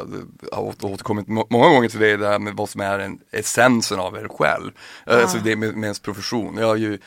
[0.52, 3.18] har åter- återkommit må- många gånger till det, det här med vad som är en,
[3.30, 4.70] essensen av er själv.
[5.06, 6.56] Alltså det med, med ens profession.
[6.58, 6.98] Jag har ju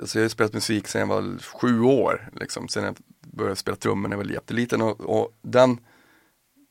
[0.00, 3.76] alltså jag har spelat musik sedan jag var sju år, liksom, sen jag började spela
[3.76, 5.78] trummor när jag var jätteliten och, och den,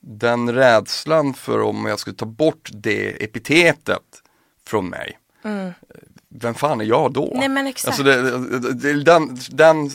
[0.01, 4.01] den rädslan för om jag skulle ta bort det epitetet
[4.67, 5.19] från mig,
[6.29, 7.25] vem fan är jag då?
[7.27, 7.39] Mm.
[7.39, 7.87] Nej, men exakt.
[7.87, 9.89] Alltså det, det, den, den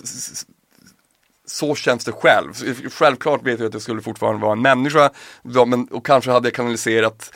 [1.49, 2.53] så känns det själv.
[2.93, 5.11] Självklart vet jag att jag skulle fortfarande vara en människa
[5.43, 7.33] ja, men, och kanske hade jag kanaliserat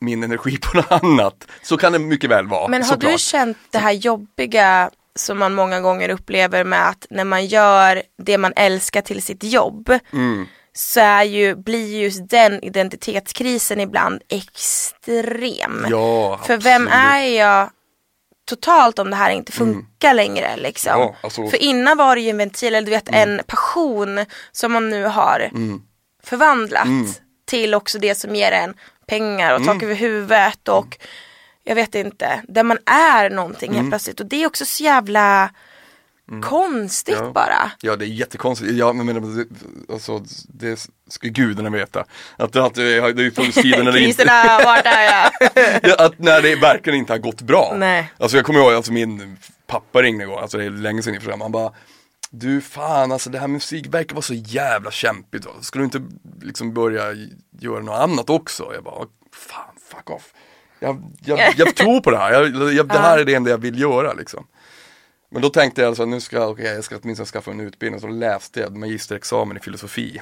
[0.00, 1.46] min energi på något annat.
[1.62, 2.68] Så kan det mycket väl vara.
[2.68, 3.12] Men har såklart.
[3.12, 8.02] du känt det här jobbiga som man många gånger upplever med att när man gör
[8.22, 10.46] det man älskar till sitt jobb Mm.
[10.74, 15.86] så är ju, blir just den identitetskrisen ibland extrem.
[15.90, 17.02] Ja, För vem absolut.
[17.04, 17.12] Mm.
[17.12, 17.70] är jag
[18.44, 20.92] totalt om det här inte funkar längre liksom.
[21.00, 24.72] Ja, alltså- För innan var det ju en ventil, eller du vet en passion som
[24.72, 25.82] man nu har Mm.
[26.24, 26.86] förvandlat
[27.46, 28.74] till också det som ger en
[29.06, 30.98] pengar och tak över huvudet och
[31.64, 34.20] jag vet inte, där man är någonting helt plötsligt.
[34.20, 35.50] Och det är också så jävla
[36.42, 37.32] konstigt Ja.
[37.32, 37.70] bara.
[37.80, 39.46] Ja det är jättekonstigt, ja, men, men
[39.92, 42.04] alltså, det ska gudarna veta.
[42.36, 44.24] Att att det, har- funnits tider när det inte,
[44.64, 45.30] vart är jag?
[45.82, 47.74] Ja, att när det verkligen inte har gått bra.
[47.76, 48.12] Nej.
[48.18, 51.18] Alltså jag kommer ihåg, alltså min pappa ringde igår, alltså det är länge sedan i
[51.18, 51.72] och för sig, han bara
[52.30, 55.46] Du fan alltså det här musik verkar vara så jävla kämpigt.
[55.60, 56.02] Ska du inte
[56.42, 57.04] liksom börja
[57.60, 58.70] göra något annat också?
[58.74, 60.22] Jag bara, fan fuck off.
[60.78, 63.58] Jag, jag, jag tror på det här, jag, jag, det här är det enda jag
[63.58, 64.46] vill göra liksom.
[65.32, 68.00] Men då tänkte jag alltså nu ska jag, okay, jag ska åtminstone skaffa en utbildning.
[68.00, 70.20] Så läste jag magisterexamen i filosofi.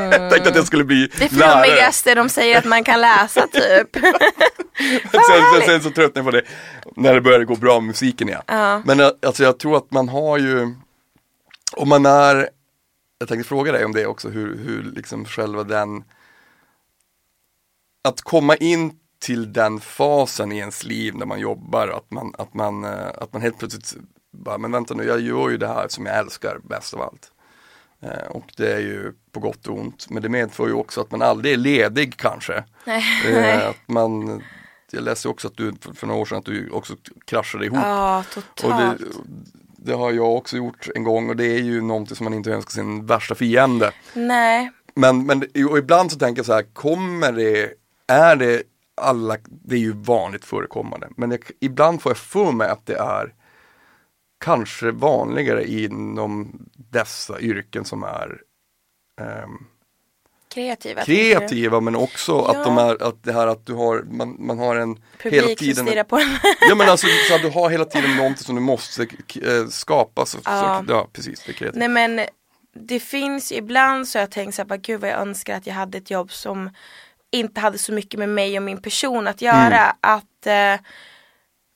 [0.00, 1.10] jag tänkte att jag skulle bli Mm.
[1.18, 1.64] Det är lärare.
[1.64, 3.96] flummigaste de säger att man kan läsa typ.
[5.10, 5.20] sen,
[5.54, 6.42] sen, sen så tröttnade jag på det
[6.96, 8.42] när det började gå bra med musiken igen.
[8.46, 8.82] Ja.
[8.84, 10.74] Men eh, alltså jag tror att man har ju,
[11.72, 12.48] om man är,
[13.18, 16.04] jag tänkte fråga dig om det också, hur, hur liksom själva den,
[18.08, 22.54] att komma in till den fasen i ens liv när man jobbar, att man, att
[22.54, 23.96] man, eh, att man helt plötsligt
[24.32, 27.32] bara, men vänta nu, jag gör ju det här som jag älskar bäst av allt.
[28.02, 31.10] Eh, Och det är ju på gott och ont, men det medför ju också att
[31.10, 32.64] man aldrig är ledig kanske.
[33.28, 34.42] Eh, att man,
[34.90, 37.78] jag läste också att du för- för några år sedan att du också kraschade ihop.
[37.82, 38.98] Ja, och totalt.
[38.98, 39.04] det,
[39.78, 42.50] det har jag också gjort en gång och det är ju någonting som man inte
[42.52, 43.92] önskar sin värsta fiende.
[44.14, 47.72] Nej, Men, men och ibland så tänker jag så här, kommer det,
[48.06, 48.62] är det
[49.00, 52.96] alla, det är ju vanligt förekommande, men det, ibland får jag för mig att det
[52.96, 53.34] är
[54.40, 56.58] kanske vanligare inom
[56.90, 58.40] dessa yrken som är
[59.20, 59.66] ehm,
[60.54, 61.04] kreativa.
[61.04, 62.90] kreativa men också att, de Ja.
[62.90, 65.86] är, att det här att du har, man, man har en Publik hela som tiden
[65.86, 66.28] stirrar på en.
[66.68, 70.26] Ja men alltså så att du har hela tiden någonting som du måste eh, skapa.
[70.26, 70.82] Så, Ja.
[70.86, 71.78] så, ja precis, det är kreativt.
[71.78, 72.20] Nej men
[72.74, 75.98] det finns ibland så jag tänkt så här, gud vad jag önskar att jag hade
[75.98, 76.70] ett jobb som
[77.30, 79.78] inte hade så mycket med mig och min person att göra.
[79.80, 79.96] Mm.
[80.00, 80.86] Att eh,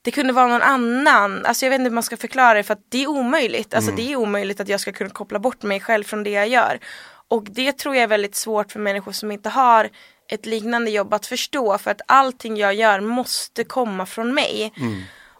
[0.01, 1.45] det kunde vara någon annan.
[1.45, 3.73] Alltså jag vet inte hur man ska förklara det för att det är omöjligt.
[3.73, 4.05] Alltså Mm.
[4.05, 6.79] det är omöjligt att jag ska kunna koppla bort mig själv från det jag gör.
[7.27, 9.89] Och det tror jag är väldigt svårt för människor som inte har
[10.29, 11.77] ett liknande jobb att förstå.
[11.77, 14.73] För att allting jag gör måste komma från mig.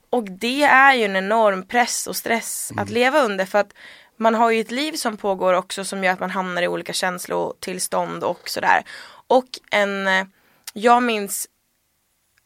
[0.10, 3.46] Och det är ju en enorm press och stress att leva under.
[3.46, 3.74] För att
[4.18, 6.94] man har ju ett liv som pågår också som gör att man hamnar i olika
[6.94, 8.84] känslotillstånd och sådär.
[9.28, 10.26] Och en, eh,
[10.74, 11.48] jag minns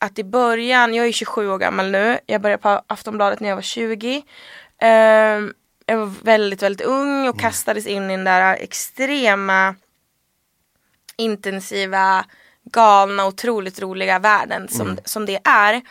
[0.05, 3.55] att i början, jag är 27 år gammal nu, jag började på Aftonbladet när jag
[3.55, 4.23] var 20.
[4.81, 5.53] Ehm,
[5.85, 9.75] jag var väldigt, väldigt ung och kastades in i den där extrema
[11.17, 12.25] intensiva,
[12.63, 15.81] galna, otroligt roliga världen som, som det är.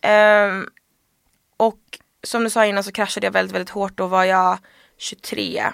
[0.00, 0.68] Ehm,
[1.56, 1.80] och
[2.22, 3.96] som du sa innan så kraschade jag väldigt, väldigt hårt.
[3.96, 4.58] Då var jag
[4.98, 5.66] 23.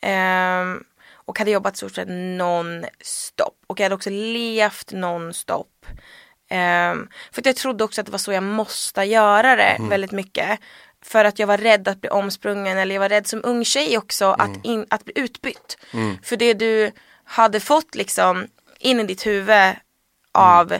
[0.00, 0.84] Ehm,
[1.14, 3.54] och hade jobbat stort sett non-stop.
[3.66, 5.86] Och jag hade också levt non-stop.
[6.50, 10.60] Ehm, för jag trodde också att det var så jag måste göra det väldigt mycket.
[11.04, 13.98] För att jag var rädd att bli omsprungen eller jag var rädd som ung tjej
[13.98, 15.78] också att, in, att bli utbytt.
[16.22, 16.90] För det du
[17.24, 18.46] hade fått liksom
[18.78, 19.74] in i ditt huvud
[20.32, 20.74] av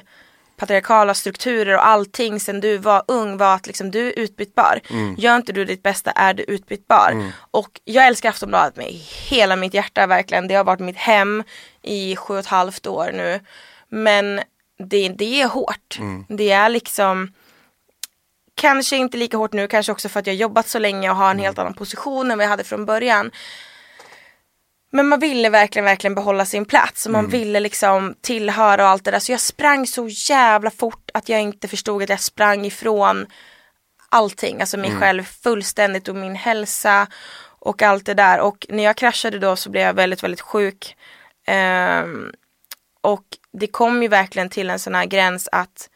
[0.57, 4.81] patriarkala strukturer och allting sen du var ung var att liksom du är utbytbar.
[5.19, 7.13] Gör inte du ditt bästa är du utbytbar.
[7.51, 8.87] Och jag älskar Aftonbladet med
[9.29, 10.49] hela mitt hjärta verkligen.
[10.49, 11.45] Det har varit mitt hem
[11.83, 13.41] i sju och ett halvt år nu.
[13.89, 14.41] Men
[14.79, 15.99] det, det är hårt.
[16.29, 17.33] Det är liksom
[18.55, 21.31] Kanske inte lika hårt nu, kanske också för att jag jobbat så länge och har
[21.31, 23.31] en helt annan position än vad jag hade från början.
[24.91, 29.05] Men man ville verkligen, verkligen behålla sin plats och man ville liksom tillhöra och allt
[29.05, 29.19] det där.
[29.19, 33.27] Så jag sprang så jävla fort att jag inte förstod att jag sprang ifrån
[34.09, 37.07] allting, alltså mig själv fullständigt och min hälsa
[37.59, 38.41] och allt det där.
[38.41, 40.97] Och när jag kraschade då så blev jag väldigt, väldigt sjuk.
[41.47, 42.33] Ehm,
[43.01, 45.91] och det kom ju verkligen till en sån här gräns att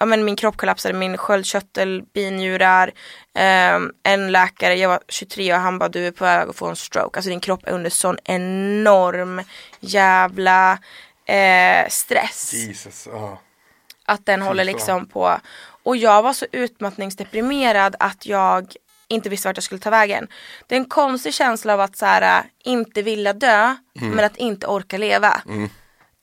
[0.00, 2.92] ja, men min kropp kollapsade, min sköldkörtel, binjurar.
[3.34, 6.66] ehm, en läkare, jag var 23 och han bara du är på väg att få
[6.66, 7.18] en stroke.
[7.18, 9.42] Alltså din kropp är under sån enorm
[9.80, 10.78] jävla
[11.24, 13.40] eh, stress Jesus, ja.
[14.04, 14.72] att den håller fan.
[14.72, 15.40] liksom på.
[15.82, 18.74] Och jag var så utmattningsdeprimerad att jag
[19.08, 20.28] inte visste vart jag skulle ta vägen.
[20.66, 24.36] Det är en konstig känsla av att så här, äh, inte vilja dö men att
[24.36, 25.42] inte orka leva.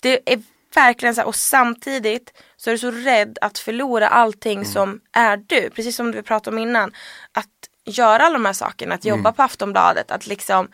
[0.02, 0.42] Det är
[0.78, 5.38] verkligen så här, och samtidigt så är du så rädd att förlora allting som är
[5.38, 5.70] du.
[5.70, 6.94] Precis som vi pratade om innan.
[7.32, 7.48] Att
[7.86, 10.68] göra alla de här sakerna, att jobba på Aftonbladet, att liksom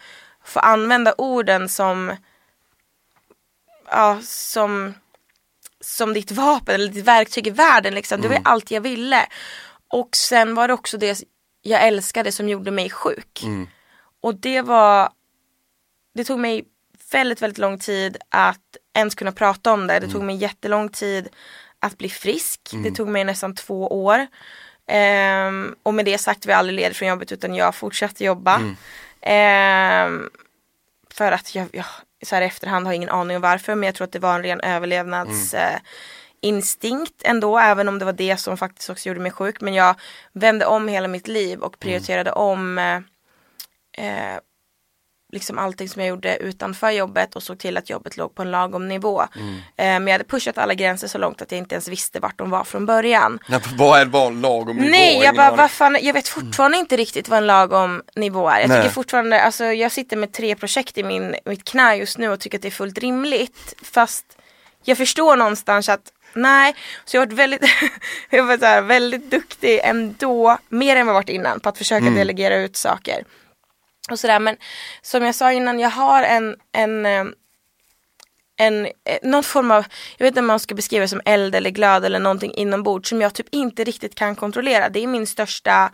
[0.45, 2.15] få använda orden som
[3.89, 4.93] ja, som
[5.79, 7.93] som ditt vapen eller ditt verktyg i världen.
[7.93, 8.21] Liksom.
[8.21, 9.27] Det var ju allt jag ville.
[9.87, 11.23] Och sen var det också det
[11.61, 13.43] jag älskade som gjorde mig sjuk.
[14.21, 15.09] Och det var,
[16.13, 16.65] det tog mig
[17.11, 19.99] väldigt, väldigt lång tid att ens kunna prata om det.
[19.99, 21.29] Det tog mig jättelång tid
[21.79, 22.69] att bli frisk.
[22.83, 24.27] Det tog mig nästan två år.
[24.87, 28.61] Ehm, och med det sagt var jag aldrig ledig från jobbet utan jag fortsatte jobba.
[29.21, 30.29] Ehm,
[31.13, 31.85] för att jag, jag
[32.25, 34.35] så här i efterhand har ingen aning om varför men jag tror att det var
[34.35, 35.79] en ren överlevnads eh,
[36.41, 39.95] instinkt ändå även om det var det som faktiskt också gjorde mig sjuk men jag
[40.33, 42.95] vände om hela mitt liv och prioriterade om eh,
[43.97, 44.39] eh,
[45.33, 48.51] liksom allting som jag gjorde utanför jobbet och såg till att jobbet låg på en
[48.51, 49.23] lagom nivå.
[49.35, 49.55] Mm.
[49.55, 52.37] Eh, men jag hade pushat alla gränser så långt att jag inte ens visste vart
[52.37, 53.39] de var från början.
[53.49, 54.89] Ja, vad är vad lagom nivå?
[54.89, 58.59] Nej, jag bara, vad fan, jag vet fortfarande inte riktigt vad en lagom nivå är.
[58.59, 58.81] Jag Nej.
[58.81, 62.39] tycker fortfarande, alltså jag sitter med tre projekt i min, mitt knä just nu och
[62.39, 63.73] tycker att det är fullt rimligt.
[63.81, 64.25] Fast
[64.83, 66.01] jag förstår någonstans att
[66.33, 67.61] nej, så jag har varit väldigt,
[68.29, 71.77] jag varit så här, väldigt duktig ändå, mer än vad jag varit innan, på att
[71.77, 72.15] försöka Mm.
[72.15, 73.23] delegera ut saker.
[74.09, 74.57] Och sådär, men
[75.01, 77.23] som jag sa innan, jag har en, en eh,
[78.55, 79.85] en, eh, någon form av,
[80.17, 83.09] jag vet inte om man ska beskriva det som eld eller glöd eller någonting inombords
[83.09, 84.89] som jag typ inte riktigt kan kontrollera.
[84.89, 85.91] Det är min största,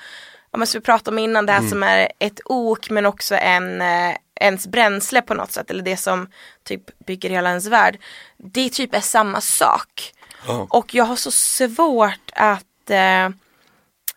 [0.52, 3.82] om man ska prata om innan, det här som är ett ok men också en,
[3.82, 6.28] eh, ens bränsle på något sätt eller det som
[6.64, 7.98] typ bygger hela ens värld.
[8.38, 10.14] Det typ är samma sak.
[10.48, 10.68] Ja.
[10.70, 13.30] Och jag har så svårt att eh,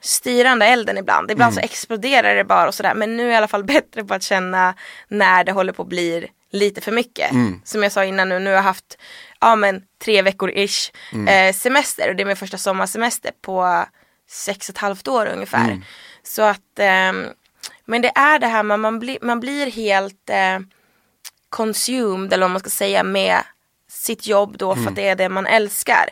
[0.02, 1.30] styra den där elden ibland.
[1.30, 2.94] Ibland så exploderar det bara och sådär.
[2.94, 4.74] Men nu är jag i alla fall bättre på att känna
[5.08, 7.30] när det håller på att bli lite för mycket.
[7.64, 8.98] Som jag sa innan nu, nu har jag haft
[9.40, 10.92] ja, men, tre veckor ish
[11.28, 13.84] eh, semester och det är min första sommarsemester på
[14.28, 15.82] sex och ett halvt år ungefär.
[16.22, 17.26] Så att ehm,
[17.84, 20.58] men det är det här man, man, blir man blir helt eh,
[21.48, 23.42] consumed eller vad man ska säga med
[23.88, 26.08] sitt jobb då för att det är det man älskar.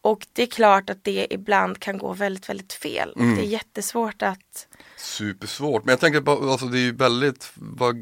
[0.00, 3.12] Och det är klart att det ibland kan gå väldigt, väldigt fel.
[3.12, 7.96] Och det är jättesvårt att Supersvårt, men jag tänker på, alltså det är väldigt, vad,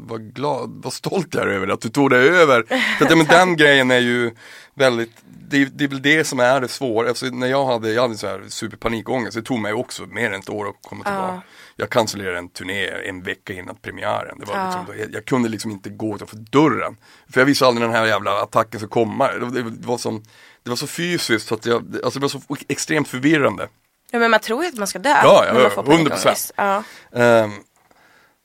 [0.00, 2.62] vad glad, vad stolt jag är över att du tog det över.
[2.98, 4.34] För att, ja, men den grejen är ju
[4.74, 5.12] väldigt,
[5.48, 7.08] det det är väl det som är det svåra.
[7.08, 10.40] Alltså, när jag hade, jag hade så här superpanikångest, det tog mig också mer än
[10.40, 11.42] ett år att komma tillbaka.
[11.80, 14.38] Jag cancellerade en turné en vecka innan premiären.
[14.38, 14.64] Det var Ja.
[14.66, 16.96] liksom, jag, jag kunde liksom inte gå utanför dörren.
[17.32, 19.32] För jag visste aldrig när den här jävla attacken skulle komma.
[19.32, 20.22] Det, det, var som,
[20.62, 23.68] det var så fysiskt så att jag, alltså det var så extremt förvirrande.
[24.10, 25.08] Ja men man tror ju att man ska dö.
[25.10, 25.82] Ja, ja, 100%.
[25.82, 26.52] panikångest.
[26.56, 26.82] Ja.
[27.12, 27.50] Ehm,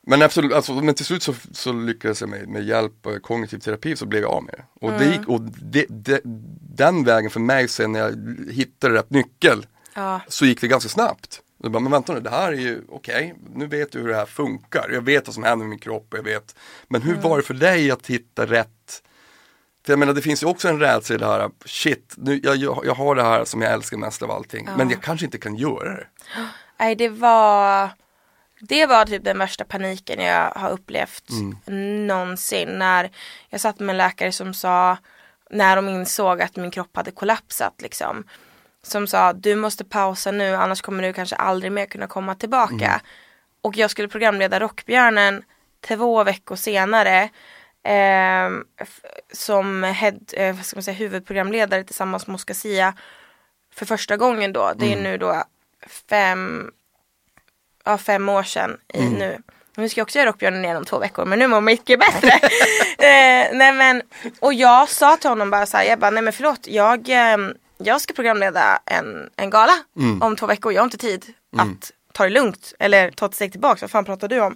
[0.08, 3.58] men absolut, alltså, men till slut så, så lyckades jag med, med hjälp av kognitiv
[3.60, 4.63] terapi så blev jag av med det.
[4.88, 6.22] Och, det gick, och det, det,
[6.76, 8.15] den vägen för mig sen när jag
[8.52, 9.65] hittade rätt nyckel
[9.96, 10.22] Ja.
[10.28, 11.41] så gick det ganska snabbt.
[11.63, 14.15] Jag bara, men vänta nu, det här är ju okej, nu vet du hur det
[14.15, 14.89] här funkar.
[14.93, 16.56] Jag vet vad som händer med min kropp, jag vet.
[16.88, 19.04] Men hur var det för dig att hitta rätt?
[19.86, 22.58] För jag menar det finns ju också en rädsla i det här, shit, nu, jag,
[22.58, 24.69] jag, har det här som jag älskar mest av allting.
[24.78, 26.08] Men jag kanske inte kan göra det.
[26.80, 27.89] Nej det var
[28.60, 31.30] Det var typ den värsta paniken jag har upplevt
[32.08, 32.69] någonsin.
[32.69, 33.12] När
[33.49, 34.97] jag satt med en läkare som sa
[35.49, 38.23] När de insåg att min kropp hade kollapsat liksom.
[38.84, 43.02] Som sa du måste pausa nu annars kommer du kanske aldrig mer kunna komma tillbaka.
[43.62, 45.43] Och jag skulle programleda Rockbjörnen
[45.88, 47.30] två veckor senare.
[47.86, 49.02] ehm, f-
[49.34, 52.93] som head, eh, vad ska man säga, huvudprogramledare tillsammans med Oscar Sia.
[53.76, 54.72] För första gången då.
[54.76, 55.43] Det är nu då
[56.10, 56.72] fem,
[57.84, 59.38] ja, fem år sedan i nu.
[59.76, 62.30] Nu ska jag också göra Rockbjörnen igen om två veckor men nu mår mycket bättre.
[62.98, 64.02] eh, nej men,
[64.39, 67.38] och jag sa till honom bara så här, jag bara, nej men förlåt, jag, eh,
[67.86, 69.74] jag ska programleda en, en gala
[70.22, 73.52] om två veckor, jag har inte tid att ta det lugnt eller ta ett steg
[73.52, 74.56] tillbaka, vad fan pratar du om?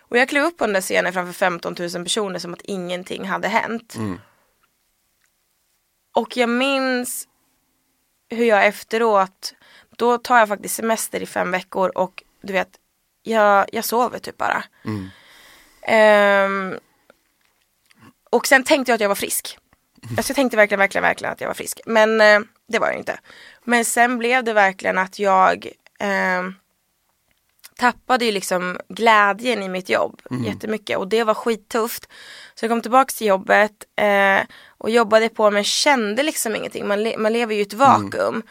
[0.00, 3.24] Och jag klev upp på den där scenen framför 15 000 personer som att ingenting
[3.28, 3.94] hade hänt.
[6.14, 7.28] Och jag minns
[8.30, 9.54] hur jag efteråt,
[9.96, 12.68] då tar jag faktiskt semester i fem veckor och du vet,
[13.22, 14.64] jag, jag sover typ bara.
[15.82, 16.74] Ehm,
[18.30, 19.58] och sen tänkte jag att jag var frisk.
[20.16, 21.80] Alltså jag tänkte verkligen, verkligen, verkligen att jag var frisk.
[21.86, 23.18] Men eh, det var jag inte.
[23.64, 26.54] Men sen blev det verkligen att jag ehm,
[27.76, 32.08] tappade ju liksom glädjen i mitt jobb jättemycket och det var skittufft.
[32.54, 34.40] Så jag kom tillbaka till jobbet eh,
[34.78, 36.88] och jobbade på men kände liksom ingenting.
[36.88, 38.42] Man, le- man lever ju i ett vakuum.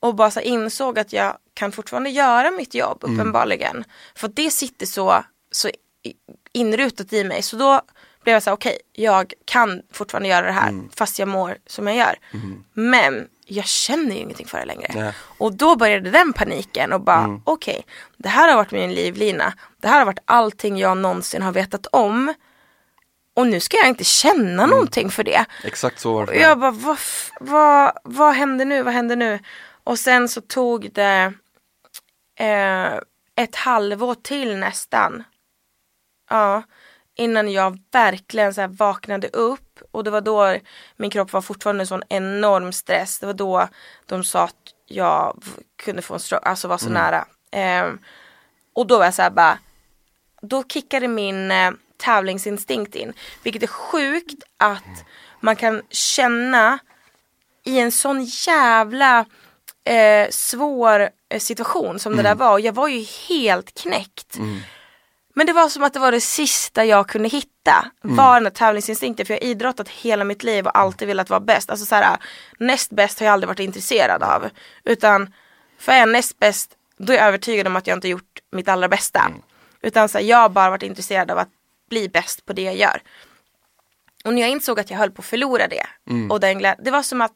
[0.00, 3.84] Och bara så insåg att jag kan fortfarande göra mitt jobb uppenbarligen.
[4.14, 5.70] För det sitter så, så
[6.52, 7.42] inrutat i mig.
[7.42, 7.80] Så då
[8.24, 11.86] blev jag så här, okej, jag kan fortfarande göra det här fast jag mår som
[11.86, 12.18] jag gör.
[12.72, 14.90] Men jag känner ju ingenting för det längre.
[14.94, 15.12] Nej.
[15.38, 19.54] Och då började den paniken och bara okej, det här har varit min livlina.
[19.80, 22.34] Det här har varit allting jag någonsin har vetat om.
[23.36, 25.44] Och nu ska jag inte känna någonting för det.
[25.64, 26.32] Exakt så var det.
[26.32, 26.98] Och jag bara, vad,
[27.40, 29.38] vad, vad händer nu, vad händer nu?
[29.84, 31.32] Och sen så tog det
[32.38, 32.94] eh,
[33.36, 35.24] ett halvår till nästan.
[36.30, 36.62] Ja,
[37.16, 39.63] innan jag verkligen så vaknade upp.
[39.90, 40.56] Och det var då
[40.96, 43.18] min kropp var fortfarande en sån enorm stress.
[43.18, 43.68] Det var då
[44.06, 45.44] de sa att jag
[45.76, 47.26] kunde få en stroke, alltså var så nära.
[47.50, 47.98] Ehm,
[48.72, 49.58] och då var jag så här bara,
[50.42, 53.12] då kickade min eh, tävlingsinstinkt in.
[53.42, 55.04] Vilket är sjukt att
[55.40, 56.78] man kan känna
[57.64, 59.24] i en sån jävla
[59.84, 62.52] eh, svår eh, situation som det där var.
[62.52, 64.38] Och jag var ju helt knäckt.
[65.34, 67.90] Men det var som att det var det sista jag kunde hitta.
[68.02, 69.26] Var den där tävlingsinstinkten.
[69.26, 71.70] För jag har idrottat hela mitt liv och alltid velat vara bäst.
[71.70, 72.16] Alltså så här,
[72.58, 74.50] näst bäst har jag aldrig varit intresserad av.
[74.84, 75.34] Utan
[75.78, 78.68] för jag är näst bäst, då är jag övertygad om att jag inte gjort mitt
[78.68, 79.30] allra bästa.
[79.82, 81.48] Utan så här, jag har bara varit intresserad av att
[81.90, 83.02] bli bäst på det jag gör.
[84.24, 85.86] Och när jag insåg att jag höll på att förlora det.
[86.30, 87.34] Och den det var som att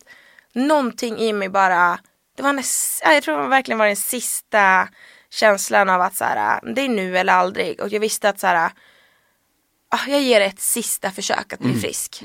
[0.52, 1.98] någonting i mig bara,
[2.36, 2.62] det var
[3.02, 4.88] ja, jag tror det verkligen var den sista
[5.30, 7.80] känslan av att så här, det är nu eller aldrig.
[7.80, 8.70] Och jag visste att så här,
[9.88, 12.22] ah, jag ger ett sista försök att bli frisk.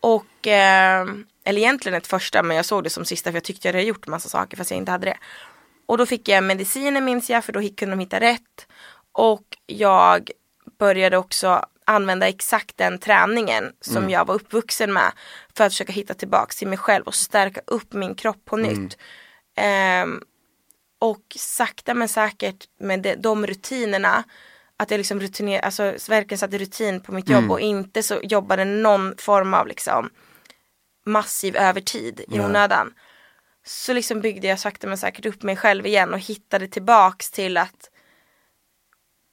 [0.00, 1.06] Och, eh,
[1.44, 3.84] eller egentligen ett första men jag såg det som sista för jag tyckte jag hade
[3.84, 5.16] gjort massa saker fast jag inte hade det.
[5.86, 8.66] Och då fick jag mediciner minns jag för då kunde de hitta rätt.
[9.12, 10.30] Och jag
[10.78, 15.12] började också använda exakt den träningen som jag var uppvuxen med.
[15.56, 18.98] För att försöka hitta tillbaks till mig själv och stärka upp min kropp på nytt.
[19.56, 20.20] Ehm,
[21.04, 24.24] och sakta men säkert med de, de rutinerna
[24.76, 28.64] att jag liksom rutiner, alltså verkligen satte rutin på mitt jobb och inte så jobbade
[28.64, 30.10] någon form av liksom
[31.06, 32.94] massiv övertid i onödan.
[33.66, 37.56] Så liksom byggde jag sakta men säkert upp mig själv igen och hittade tillbaks till
[37.56, 37.90] att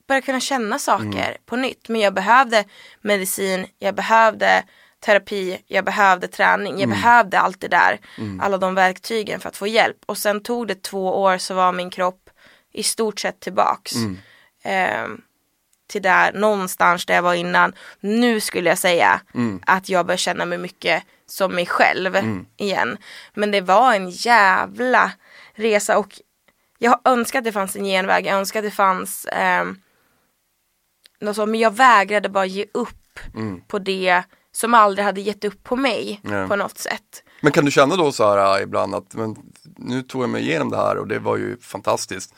[0.07, 1.89] börja kunna känna saker på nytt.
[1.89, 2.65] Men jag behövde
[3.01, 4.63] medicin, jag behövde
[5.01, 7.99] terapi, jag behövde träning, jag behövde allt det där.
[8.41, 9.97] Alla de verktygen för att få hjälp.
[10.05, 12.29] Och sen tog det två år så var min kropp
[12.73, 13.91] i stort sett tillbaks.
[14.63, 15.21] Ehm,
[15.87, 17.73] till där någonstans där jag var innan.
[17.99, 19.21] Nu skulle jag säga
[19.65, 22.17] att jag börjar känna mig mycket som mig själv
[22.57, 22.97] igen.
[23.33, 25.11] Men det var en jävla
[25.53, 26.19] resa och
[26.77, 28.25] jag önskar att det fanns en genväg.
[28.25, 29.79] Jag önskar att det fanns ehm,
[31.19, 33.19] något så, men jag vägrade bara ge upp
[33.67, 36.47] på det som aldrig hade gett upp på mig Ja.
[36.47, 37.23] på något sätt.
[37.41, 39.35] Men kan du känna då så här äh, ibland att men,
[39.77, 42.33] nu tog jag mig igenom det här och det var ju fantastiskt.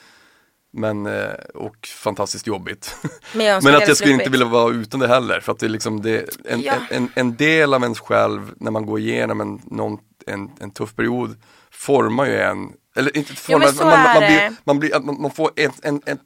[0.75, 2.95] Men, eh, och fantastiskt jobbigt.
[3.33, 5.39] Men Men att jag skulle inte vilja vara utan det heller.
[5.39, 6.73] För att det är liksom det, en, Ja.
[6.89, 9.97] en, en, del av ens själv när man går igenom en, någon,
[10.27, 11.37] en, en tuff period
[11.71, 15.51] formar ju en, eller inte formar, så man, man, man, blir, man, blir, man får
[15.55, 16.19] ett, en, ett,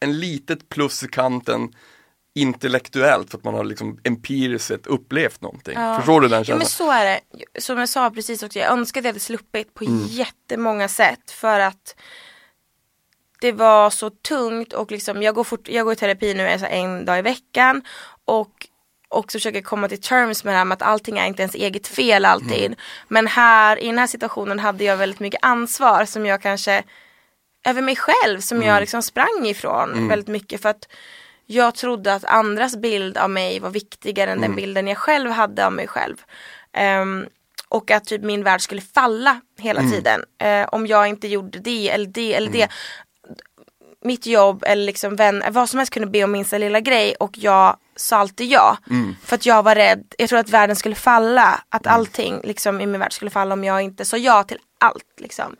[0.00, 1.68] en litet plus i kanten
[2.34, 5.74] intellektuellt för att man har liksom empiriskt sett upplevt någonting.
[5.96, 6.58] Förstår du den Ja känslan?
[6.58, 7.20] men så är det.
[7.60, 10.06] Som jag sa precis också, jag önskar att jag hade sluppit på Mm.
[10.06, 11.96] jättemånga sätt för att
[13.40, 16.66] det var så tungt och liksom jag går, fort, jag går i terapi nu alltså
[16.66, 17.82] en dag i veckan
[18.24, 18.50] och
[19.08, 21.86] också försöker komma till terms med det här med att allting är inte ens eget
[21.86, 22.66] fel alltid.
[22.66, 22.78] Mm.
[23.08, 26.82] Men här i den här situationen hade jag väldigt mycket ansvar som jag kanske
[27.66, 28.68] över mig själv som Mm.
[28.68, 30.88] jag liksom sprang ifrån väldigt mycket för att
[31.46, 34.48] jag trodde att andras bild av mig var viktigare än Mm.
[34.50, 36.16] den bilden jag själv hade av mig själv.
[36.72, 37.26] Ehm,
[37.68, 39.92] och att typ min värld skulle falla hela Mm.
[39.92, 40.20] tiden.
[40.38, 42.68] Eh, om jag inte gjorde det eller det eller det.
[44.04, 47.38] Mitt jobb eller liksom vän, vad som helst kunde be om minsta lilla grej och
[47.38, 48.76] jag sa alltid ja.
[48.90, 49.16] Mm.
[49.24, 51.60] För att jag var rädd, jag trodde att världen skulle falla.
[51.68, 55.04] Att allting liksom i min värld skulle falla om jag inte sa ja till allt.
[55.20, 55.56] Liksom.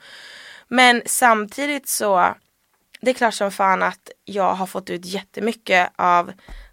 [0.68, 2.35] Men samtidigt så,
[3.05, 6.32] det är klart som fan att jag har fått ut jättemycket av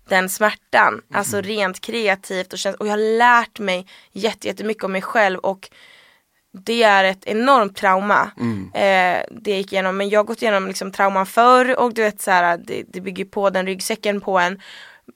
[0.10, 1.02] den smärtan.
[1.14, 5.40] Alltså rent kreativt och, käns- och jag har lärt mig jätte, jättemycket om mig själv
[5.40, 5.70] och
[6.54, 8.32] det är ett enormt trauma
[8.74, 9.98] eh, det gick igenom.
[9.98, 13.02] Men jag har gått igenom liksom trauman förr och du vet så här, det, det
[13.02, 14.62] bygger på den ryggsäcken på en.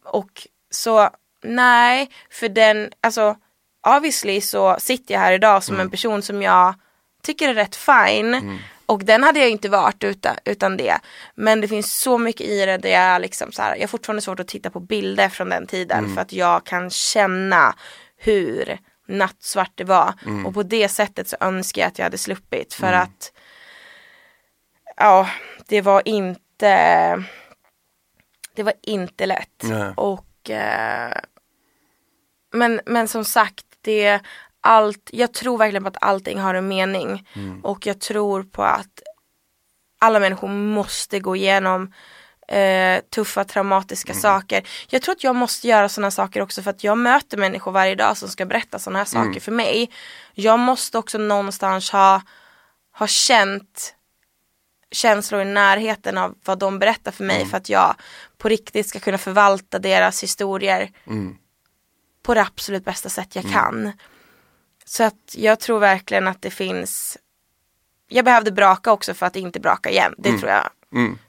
[0.04, 1.10] Och så
[1.44, 3.36] nej, för den, alltså
[3.88, 6.74] obviously så sitter jag här idag som en person som jag
[7.24, 8.60] tycker är rätt fine.
[8.86, 10.98] Och den hade jag inte varit utan, utan det.
[11.36, 14.22] Men det finns så mycket i det där jag liksom så här, jag har fortfarande
[14.22, 17.76] svårt att titta på bilder från den tiden för att jag kan känna
[18.18, 18.78] hur
[19.08, 20.14] nattsvart det var.
[20.46, 23.32] Och på det sättet så önskar jag att jag hade sluppit för att
[24.98, 25.30] ja,
[25.68, 27.24] det var inte
[28.56, 29.64] det var inte lätt.
[29.64, 29.94] Nej.
[29.96, 31.18] Och eh,
[32.54, 34.20] men, men som sagt, det
[34.66, 37.28] allt, jag tror verkligen på att allting har en mening.
[37.64, 39.02] Och jag tror på att
[40.00, 41.94] alla människor måste gå igenom
[42.48, 44.68] eh, tuffa traumatiska saker.
[44.90, 47.96] Jag tror att jag måste göra sådana saker också för att jag möter människor varje
[47.96, 49.90] dag som ska berätta sådana här saker för mig.
[50.34, 52.22] Jag måste också någonstans ha,
[52.98, 53.96] ha känt
[54.92, 57.96] känslor i närheten av vad de berättar för mig för att jag
[58.38, 60.92] på riktigt ska kunna förvalta deras historier
[62.24, 63.92] på det absolut bästa sätt jag kan.
[64.88, 67.18] Så att jag tror verkligen att det finns
[68.08, 70.70] Jag behövde braka också för att inte braka igen, det tror jag.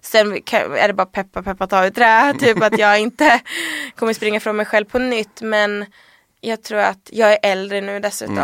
[0.01, 3.41] Sen kan- är det bara peppa peppa ta i trä, typ att jag inte
[3.97, 5.41] kommer springa från mig själv på nytt.
[5.43, 5.87] Men
[6.41, 8.37] jag tror att jag är äldre nu dessutom.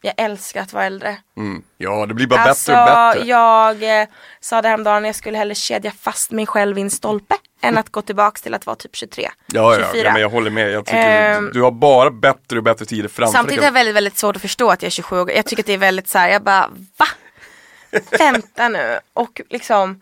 [0.00, 1.16] Jag älskar att vara äldre.
[1.36, 1.62] Mm.
[1.76, 3.28] Ja, det blir bara Alltså bättre och bättre.
[3.28, 4.08] jag eh,
[4.40, 7.88] sa det häromdagen, jag skulle hellre kedja fast mig själv i en stolpe än att
[7.92, 10.04] gå tillbaks till att vara typ 23, Ja, ja, 24.
[10.06, 10.70] ja, men jag håller med.
[10.70, 10.98] Jag tycker
[11.36, 13.70] Ehm, du, har bara bättre och bättre tider framför Samtidigt är dig.
[13.70, 15.30] det väldigt, väldigt svårt att förstå att jag är 27 år.
[15.30, 17.06] Jag tycker att det är väldigt så här, jag bara va?
[18.18, 18.98] Vänta nu.
[19.12, 20.00] Och liksom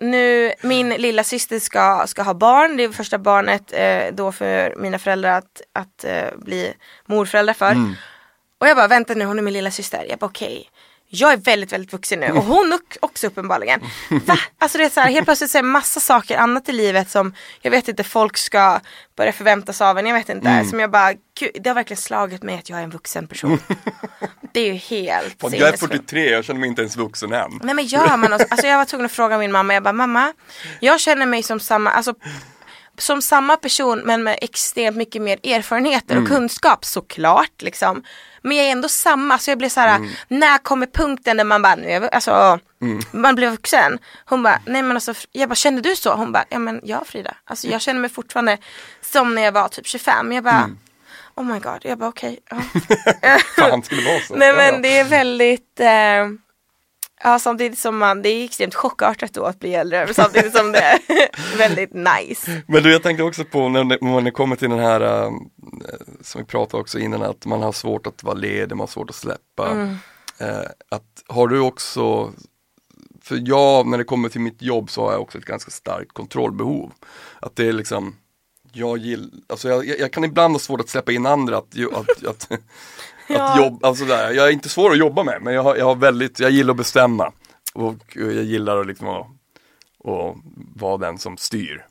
[0.00, 2.76] nu, min lilla syster ska, ska ha barn.
[2.76, 6.72] Det är första barnet eh, då för mina föräldrar att, att eh, bli
[7.06, 7.70] morföräldrar för.
[7.70, 7.94] Mm.
[8.60, 10.06] Och jag bara vänta nu, hon är min lilla syster.
[10.08, 10.70] Jag bara okej.
[11.12, 13.80] Jag är väldigt, väldigt vuxen nu och hon också uppenbarligen.
[14.26, 14.38] Va?
[14.58, 17.10] Alltså det är så här, helt plötsligt så är det massa saker annat i livet
[17.10, 18.80] som jag vet inte folk ska
[19.16, 20.06] börja förväntas av en.
[20.06, 20.48] Jag vet inte.
[20.48, 20.68] Mm.
[20.68, 23.58] Som jag bara, gud, det har verkligen slagit mig att jag är en vuxen person.
[24.52, 25.80] det är ju helt Fan, jag är sinnessjukt.
[25.80, 27.60] 43, jag känner mig inte ens vuxen än.
[27.62, 29.92] Nej men gör man alltså, alltså jag var tvungen att fråga min mamma, jag bara
[29.92, 30.32] mamma,
[30.80, 32.14] jag känner mig som samma, alltså
[33.00, 38.02] som samma person men med extremt mycket mer erfarenheter och kunskap såklart liksom.
[38.42, 41.62] Men jag är ändå samma, så jag blir så här, när kommer punkten där man
[41.62, 42.58] bara, nu är alltså,
[43.12, 43.98] man blir vuxen.
[44.24, 46.14] Hon bara, nej men alltså, jag bara, känner du så?
[46.14, 48.58] Hon bara, ja men ja Frida, alltså jag känner mig fortfarande
[49.00, 50.32] som när jag var typ 25.
[50.32, 50.70] Jag bara,
[51.34, 52.38] oh my god, jag bara okej.
[53.22, 53.38] ja.
[53.56, 54.34] Fan, skulle det vara så?
[54.36, 56.49] Nej men det är väldigt eh,
[57.22, 60.78] Ja samtidigt som man, det är extremt chockartat då att bli äldre samtidigt som det
[60.78, 60.98] är
[61.58, 62.62] väldigt nice.
[62.66, 65.32] Men du, jag tänkte också på när när det kommer till den här, äh,
[66.20, 69.10] som vi pratade också innan, att man har svårt att vara ledig, man har svårt
[69.10, 69.70] att släppa.
[69.70, 69.96] Mm.
[70.38, 72.32] Äh, att, har du också,
[73.22, 76.12] för jag, när det kommer till mitt jobb så har jag också ett ganska starkt
[76.12, 76.92] kontrollbehov.
[77.40, 78.16] Att det är liksom,
[78.72, 82.26] jag gillar, alltså jag, jag, kan ibland ha svårt att släppa in andra att, att,
[82.26, 82.48] att.
[83.36, 85.84] att jobba, alltså där, jag är inte svår att jobba med men jag har, jag
[85.84, 87.32] har väldigt, jag gillar att bestämma.
[87.74, 89.26] Och jag gillar att liksom att,
[90.04, 90.36] att
[90.76, 91.86] vara den som styr.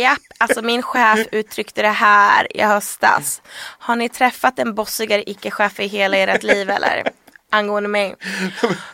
[0.00, 3.42] Japp, alltså min chef uttryckte det här i höstas.
[3.78, 7.10] Har ni träffat en bossigare icke-chef i hela ert liv eller?
[7.50, 8.14] Angående mig.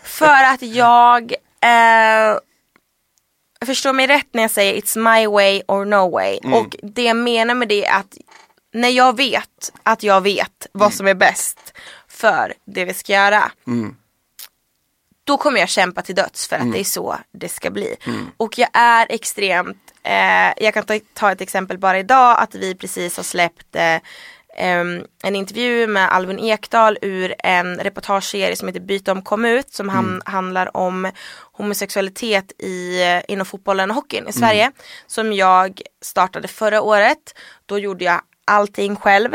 [0.03, 2.39] För att jag eh,
[3.67, 6.39] Förstår mig rätt när jag säger it's my way or no way.
[6.39, 8.17] Och det jag menar med det är att
[8.73, 11.73] när jag vet att jag vet vad som är bäst
[12.09, 13.51] för det vi ska göra.
[15.25, 17.97] Då kommer jag kämpa till döds för att det är så det ska bli.
[18.37, 22.75] Och jag är extremt, eh, jag kan ta, ta ett exempel bara idag att vi
[22.75, 24.01] precis har släppt eh,
[24.57, 29.73] em, en intervju med Alvin Ekdal ur en reportageserie som heter Byt om kom ut
[29.73, 31.11] som han, handlar om
[31.53, 34.73] homosexualitet i, eh, inom fotbollen och hockeyn i Sverige.
[35.07, 37.39] Som jag startade förra året.
[37.67, 39.31] Då gjorde jag allting själv.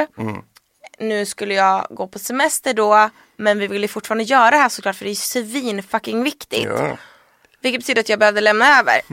[0.99, 4.95] Nu skulle jag gå på semester då men vi ville fortfarande göra det här såklart
[4.95, 6.63] för det är svin fucking viktigt.
[6.63, 6.97] Ja.
[7.61, 9.01] Vilket betyder att jag behövde lämna över.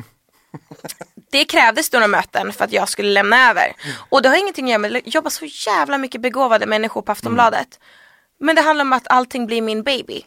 [1.30, 3.72] Det krävdes några möten för att jag skulle lämna över.
[4.09, 7.12] Och det har ingenting att göra med, jag jobbar så jävla mycket begåvade människor på
[7.12, 7.80] Aftonbladet.
[8.40, 10.22] Men det handlar om att allting blir min baby.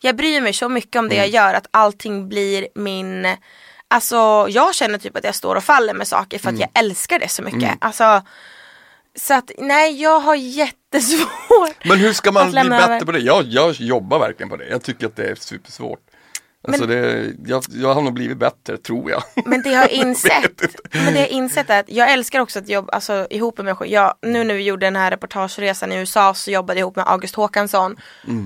[0.00, 3.36] Jag bryr mig så mycket om det jag gör att allting blir min
[3.88, 7.18] Alltså jag känner typ att jag står och faller med saker för att jag älskar
[7.18, 7.78] det så mycket.
[7.80, 8.22] Alltså
[9.20, 13.00] Så att nej jag har jättesvårt Men hur ska man bli bättre över.
[13.04, 13.18] på det?
[13.18, 14.68] Jag, jag jobbar verkligen på det.
[14.68, 15.98] Jag tycker att det är supersvårt.
[16.68, 19.22] Alltså det, jag, jag har nog blivit bättre, tror jag.
[19.44, 20.62] Men det jag har insett,
[20.92, 23.86] men det jag insett är att jag älskar också att jobba alltså, ihop med människor.
[23.86, 27.08] Jag, nu när vi gjorde den här reportageresan i USA så jobbade jag ihop med
[27.08, 27.96] August Håkansson.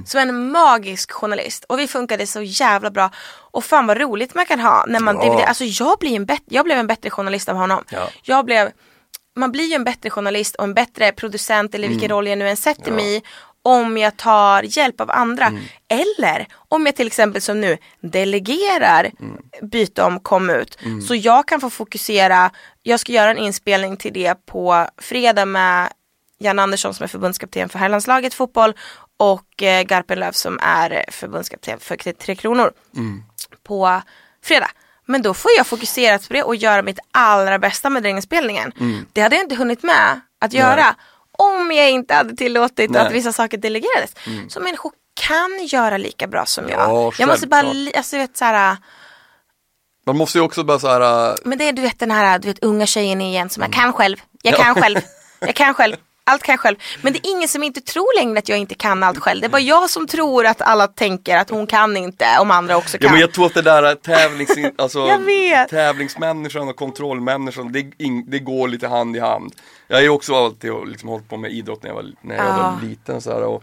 [0.07, 1.65] Som är en magisk journalist.
[1.69, 3.11] Och vi funkade så jävla bra.
[3.51, 5.23] Och fan vad roligt man kan ha när man Ja.
[5.23, 5.47] dividerar.
[5.49, 7.85] Alltså jag, blir en bet- jag blev en bättre journalist av honom.
[7.91, 8.09] Ja.
[8.23, 8.71] Jag blev,
[9.37, 12.49] man blir ju en bättre journalist och en bättre producent eller vilken roll jag nu
[12.49, 13.23] än sätter mig i
[13.63, 15.47] om jag tar hjälp av andra.
[15.89, 19.11] Eller om jag till exempel som nu delegerar
[19.63, 20.79] byte om kom ut.
[21.07, 22.51] Så jag kan få fokusera,
[22.83, 25.93] jag ska göra en inspelning till det på fredag med
[26.39, 28.75] Jan Andersson som är förbundskapten för herrlandslaget fotboll
[29.17, 32.73] och eh, Garpenlöv som är förbundskapten för Tre Kronor
[33.63, 34.03] på
[34.43, 34.71] fredag.
[35.07, 38.73] Men då får jag fokusera på det och göra mitt allra bästa med den inspelningen.
[39.13, 40.95] Det hade jag inte hunnit med att göra
[41.39, 43.03] om jag inte hade tillåtit Nej.
[43.07, 44.15] att vissa saker delegerades.
[44.49, 46.81] Så människor kan göra lika bra som jag.
[46.81, 48.77] Ja, jag måste bara, alltså, vet, så här,
[50.07, 52.39] Man måste ju också bara så här, äh, men det är du vet den här
[52.39, 54.59] du vet, unga tjejen igen som jag kan själv, jag Ja.
[54.65, 55.01] kan själv,
[55.41, 55.97] jag kan själv.
[56.27, 56.77] Allt kan jag själv.
[57.03, 59.41] Men det är ingen som inte tror längre att jag inte kan allt själv.
[59.41, 62.77] Det är bara jag som tror att alla tänker att hon kan inte om andra
[62.77, 63.07] också kan.
[63.07, 65.07] Ja men jag tror att det där tävlings, alltså,
[65.71, 67.83] tävlingsmänniskan och kontrollmänniskan, det,
[68.27, 69.53] det går lite hand i hand.
[69.89, 72.47] Jag har ju också alltid liksom hållit på med idrott när jag var, när jag
[72.47, 72.79] Ja.
[72.81, 73.21] var liten.
[73.21, 73.63] Så här, och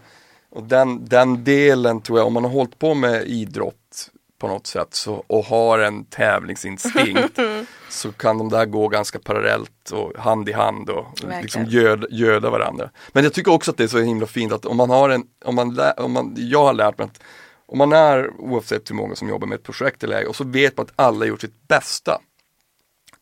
[0.56, 4.11] och den, den delen tror jag, om man har hållit på med idrott
[4.42, 7.40] på något sätt så, och har en tävlingsinstinkt
[7.90, 11.42] så kan de där gå ganska parallellt och hand i hand och Verkligen.
[11.42, 12.90] liksom göd, göda varandra.
[13.12, 15.24] Men jag tycker också att det är så himla fint att om man har en,
[15.46, 17.22] om man, lä, om man jag har lärt mig att
[17.66, 20.44] om man är, oavsett hur många som jobbar med ett projekt eller ej, och så
[20.44, 22.22] vet man att alla gjort sitt bästa.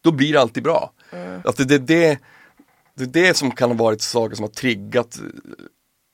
[0.01, 0.93] Då blir det alltid bra.
[1.43, 2.19] Att det, det, det,
[2.95, 5.23] det är det som kan ha varit saker som har triggat eh,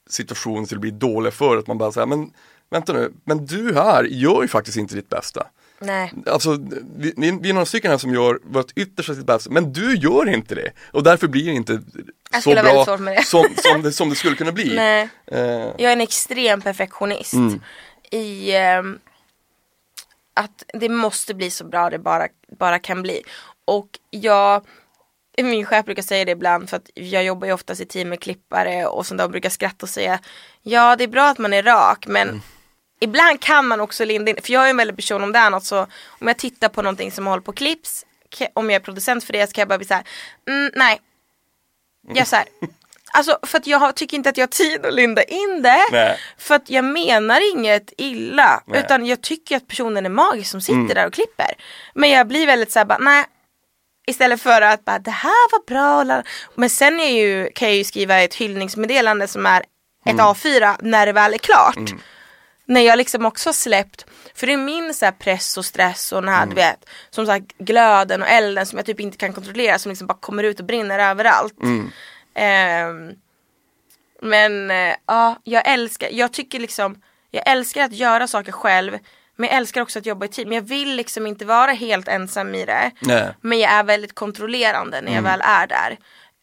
[0.10, 2.32] situationen till att bli dåliga för att man bara säger men
[2.70, 5.48] vänta nu, men du här gör ju faktiskt inte ditt bästa.
[5.80, 6.14] Nej.
[6.26, 6.58] Alltså
[6.98, 10.30] vi, vi är några stycken här som gör vårt yttersta sitt bästa, men du gör
[10.30, 10.72] inte det.
[10.92, 11.82] Och därför blir det inte
[12.44, 12.86] så bra
[13.26, 14.76] som, som, det, som det skulle kunna bli.
[14.76, 15.10] Nej.
[15.28, 17.62] Eh, Jag är en extrem perfektionist Mm.
[18.12, 19.00] i ehm,
[20.34, 22.28] att det måste bli så bra det bara,
[22.60, 23.22] bara kan bli.
[23.66, 24.66] Och jag,
[25.38, 28.20] min chef brukar säga det ibland för att jag jobbar ju oftast i team med
[28.22, 30.20] klippare och sånt där och brukar skratta och säga
[30.62, 32.42] Ja det är bra att man är rak men Mm.
[33.00, 35.50] Ibland kan man också linda in, för jag är en väldig person om det är
[35.50, 38.06] något så om jag tittar på någonting som håller på klipps
[38.54, 40.04] om jag är producent för det så kan jag bara bli såhär,
[40.48, 41.02] mm, nej.
[42.14, 42.46] Jag så här,
[43.14, 45.86] Alltså för att jag har, tycker inte att jag har tid att linda in det.
[45.92, 46.20] Nej.
[46.38, 48.64] För att jag menar inget illa.
[48.66, 48.80] Nej.
[48.80, 50.96] Utan jag tycker att personen är magisk som sitter Mm.
[50.96, 51.54] där och klipper.
[51.94, 53.26] Men jag blir väldigt såhär bara, nej.
[54.08, 56.24] Istället för att bara, det här var bra.
[56.56, 59.68] Men sen är ju, kan jag ju skriva ett hyllningsmeddelande som är ett
[60.14, 60.26] Mm.
[60.26, 61.76] A4 när det väl är klart.
[62.66, 64.06] När jag liksom också släppt,
[64.36, 67.58] för det är min så press och stress och den här du vet, som sagt
[67.58, 70.66] glöden och elden som jag typ inte kan kontrollera som liksom bara kommer ut och
[70.66, 71.54] brinner överallt.
[72.36, 73.12] Ehm,
[74.22, 77.02] men eh, ja, jag älskar, jag tycker liksom,
[77.32, 78.98] jag älskar att göra saker själv.
[79.38, 80.50] Men jag älskar också att jobba i team.
[80.50, 82.92] Men jag vill liksom inte vara helt ensam i det.
[83.00, 83.34] Nej.
[83.42, 85.98] Men jag är väldigt kontrollerande när jag väl är där.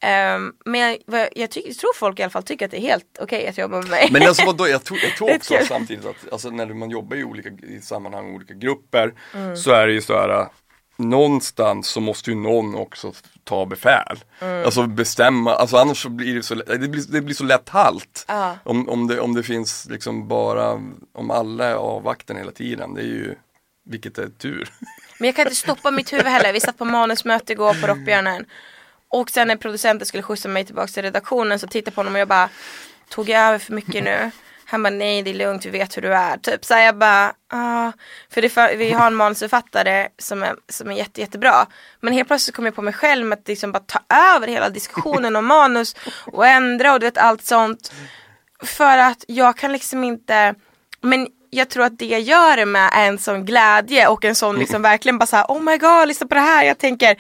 [0.05, 2.81] Ehm, men jag, jag, tycker, jag tror folk i alla fall tycker att det är
[2.81, 4.09] helt okej att jobba med mig.
[4.11, 7.25] Men alltså vadå, jag tror, jag tror också samtidigt att alltså, när man jobbar i
[7.25, 9.57] olika i sammanhang, olika grupper Mm.
[9.57, 10.47] så är det ju så här äh,
[10.97, 13.13] Någonstans så måste ju någon också
[13.45, 14.25] ta befäl.
[14.41, 14.65] Mm.
[14.65, 18.25] Alltså bestämma, alltså annars så blir det så, det blir, det blir så lätt halt.
[18.29, 18.57] Ja.
[18.65, 20.81] Om, om, det, om det finns liksom bara,
[21.13, 23.35] om alla är avvaktande hela tiden, det är ju,
[23.85, 24.69] vilket är tur.
[25.19, 26.53] Men jag kan inte stoppa mitt huvud heller.
[26.53, 28.45] Vi satt på manusmöte igår på Rockbjörnen.
[29.13, 32.15] Och sen när producenten skulle skjutsa mig tillbaka till redaktionen så tittade jag på honom
[32.15, 32.49] och jag bara
[33.09, 34.31] Tog jag över för mycket nu?
[34.65, 36.37] Han bara nej det är lugnt, vi vet hur du är.
[36.37, 37.93] Typ så här, jag bara ah.
[38.31, 41.67] För för, vi har en manusförfattare som är, som är jätte, jättebra.
[42.01, 44.01] Men helt plötsligt kom jag på mig själv med att liksom bara ta
[44.35, 45.97] över hela diskussionen om manus
[46.27, 47.93] och ändra och du vet allt sånt.
[48.63, 50.55] För att jag kan liksom inte
[51.01, 54.35] Men jag tror att det jag gör det med är en sån glädje och en
[54.35, 56.65] sån liksom verkligen bara såhär Oh my god, lyssna på det här.
[56.65, 57.17] Jag tänker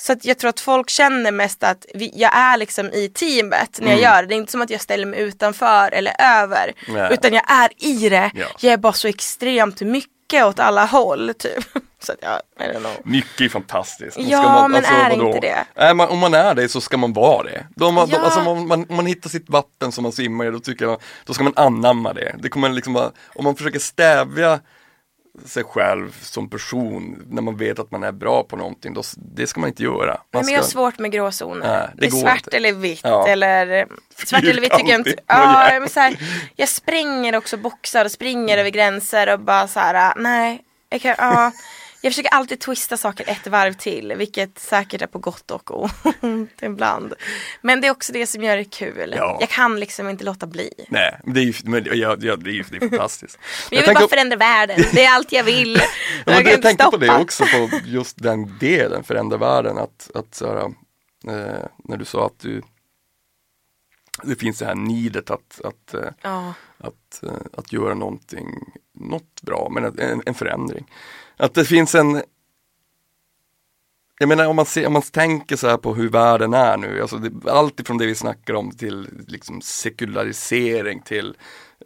[0.00, 3.78] så att jag tror att folk känner mest att vi, jag är liksom i teamet
[3.82, 4.28] när jag gör det.
[4.28, 6.72] Det är inte som att jag ställer mig utanför eller över.
[6.88, 7.12] Nej.
[7.12, 8.30] Utan jag är i det.
[8.34, 8.46] Ja.
[8.60, 11.64] Jag är bara så extremt mycket åt alla håll typ.
[12.02, 12.92] Så att jag, I don't know.
[13.04, 14.16] Mycket är fantastiskt.
[14.16, 15.64] Och Ja, men är inte det?
[15.74, 17.66] Är man, om man är det så ska man vara det.
[17.76, 18.18] Då man, Ja.
[18.18, 20.84] då, alltså, om, man, om man hittar sitt vatten som man simmar i, då tycker
[20.84, 22.34] jag, då ska man anamma det.
[22.38, 24.60] det kommer liksom, vara- om man försöker stävja
[25.44, 29.46] sig själv som person när man vet att man är bra på någonting, då, det
[29.46, 30.20] ska man inte göra.
[30.32, 31.90] Man men jag har svårt med gråzoner.
[31.96, 32.56] Det är svart inte.
[32.56, 33.28] eller vitt Ja.
[33.28, 33.86] eller
[34.26, 35.14] Svart eller vitt tycker jag inte.
[35.26, 36.16] Ja, men så här,
[36.56, 40.62] jag spränger också boxar och springer över gränser och bara så här, nej.
[40.88, 41.52] Jag, kan, ja,
[42.02, 45.70] jag försöker alltid twista saker ett varv till, vilket säkert är på gott och
[46.20, 47.14] ont ibland.
[47.62, 49.14] Men det är också det som gör det kul.
[49.16, 49.36] Ja.
[49.40, 50.70] Jag kan liksom inte låta bli.
[50.88, 53.38] Nej, men det är ju men, ja, ja, det är, ju- det är fantastiskt.
[53.70, 55.74] Men jag vill bara förändra världen, det är allt jag vill.
[56.26, 59.78] Ja, men jag inte tänkte på det också, på just den delen, förändra världen.
[59.78, 60.56] Att, att så här,
[61.36, 62.62] eh, när du sa att du
[64.22, 68.46] det finns det här nidet att, att, eh, Ja, att, eh, att göra någonting,
[68.94, 70.86] något bra, men att- en, en förändring.
[71.40, 72.22] Att det finns en
[74.18, 77.00] jag menar om man, ser, om man tänker så här på hur världen är nu,
[77.00, 81.34] alltså det, allt ifrån det vi snackar om till liksom sekularisering till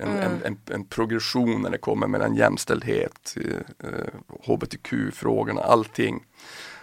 [0.00, 3.36] en, en, en, en progression när det kommer mellan jämställdhet,
[3.84, 6.24] eh, hbtq-frågorna, allting.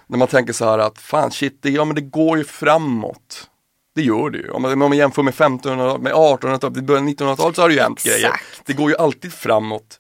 [0.08, 3.50] När man tänker så här att fan shit, det, ja men det går ju framåt.
[3.96, 4.50] Det gör det ju.
[4.50, 7.70] Om man, om man jämför med 1500 med 1800-talet, i början av 1900-talet så har
[7.70, 8.32] det ju hänt grejer.
[8.66, 10.00] Det går ju alltid framåt.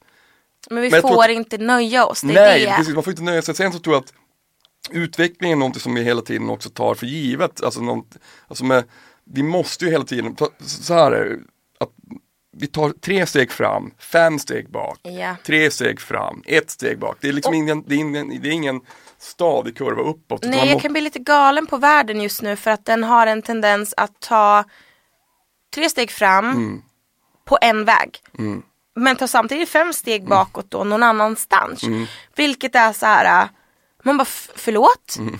[0.69, 2.73] Men vi Men får att- inte nöja oss, det Nej, det.
[2.77, 3.55] precis, man får inte nöja sig.
[3.55, 4.13] Sen så tror jag att
[4.91, 7.63] utvecklingen är någonting som vi hela tiden också tar för givet.
[7.63, 8.83] Alltså, något, alltså med,
[9.25, 11.39] vi måste ju hela tiden, ta, så här är
[11.79, 11.89] att
[12.57, 15.35] vi tar tre steg fram, fem steg bak, Ja.
[15.45, 17.17] tre steg fram, ett steg bak.
[17.21, 18.81] Det är liksom ingen, det är ingen, det är ingen
[19.19, 20.43] stadig kurva uppåt.
[20.43, 23.41] Nej, jag kan bli lite galen på världen just nu för att den har en
[23.41, 24.63] tendens att ta
[25.75, 26.81] tre steg fram Mm.
[27.45, 28.19] på en väg.
[28.95, 29.93] Men tar samtidigt fem Mm.
[29.93, 31.81] steg bakåt då någon annanstans.
[32.35, 33.49] Vilket är så här, äh,
[34.03, 35.15] man bara "F- förlåt?
[35.19, 35.39] Mm.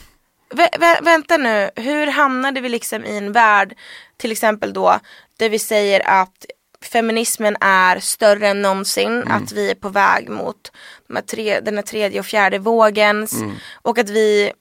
[0.53, 3.75] Vä- vä- vänta nu, hur hamnade vi liksom i en värld
[4.17, 4.99] till exempel då
[5.37, 6.45] där vi säger att
[6.91, 9.31] feminismen är större än någonsin, Mm.
[9.31, 10.71] att vi är på väg mot
[11.07, 13.55] de här tre, den här tredje och fjärde vågens Mm.
[13.81, 14.51] och att vi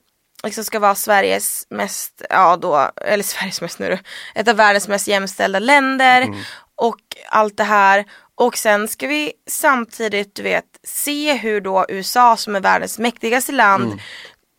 [0.44, 3.98] liksom ska vara Sveriges mest, ja då, eller Sveriges mest nu
[4.34, 6.38] ett av världens mest jämställda länder Mm.
[6.74, 8.04] och allt det här.
[8.40, 13.52] Och sen ska vi samtidigt, du vet, se hur då USA som är världens mäktigaste
[13.52, 13.98] land Mm.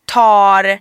[0.06, 0.78] tar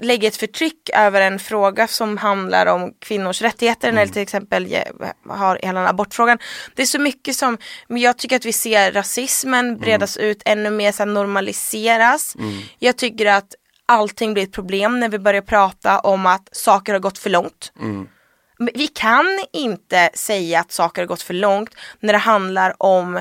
[0.00, 3.98] lägger ett förtryck över en fråga som handlar om kvinnors rättigheter Mm.
[4.02, 4.84] eller till exempel ge-
[5.28, 6.38] har hela abortfrågan.
[6.74, 7.58] Det är så mycket som,
[7.88, 12.36] men jag tycker att vi ser rasismen bredas ut ännu mer, så normaliseras.
[12.78, 13.54] Jag tycker att
[13.86, 17.72] allting blir ett problem när vi börjar prata om att saker har gått för långt.
[18.74, 23.20] Vi kan inte säga att saker har gått för långt när det handlar om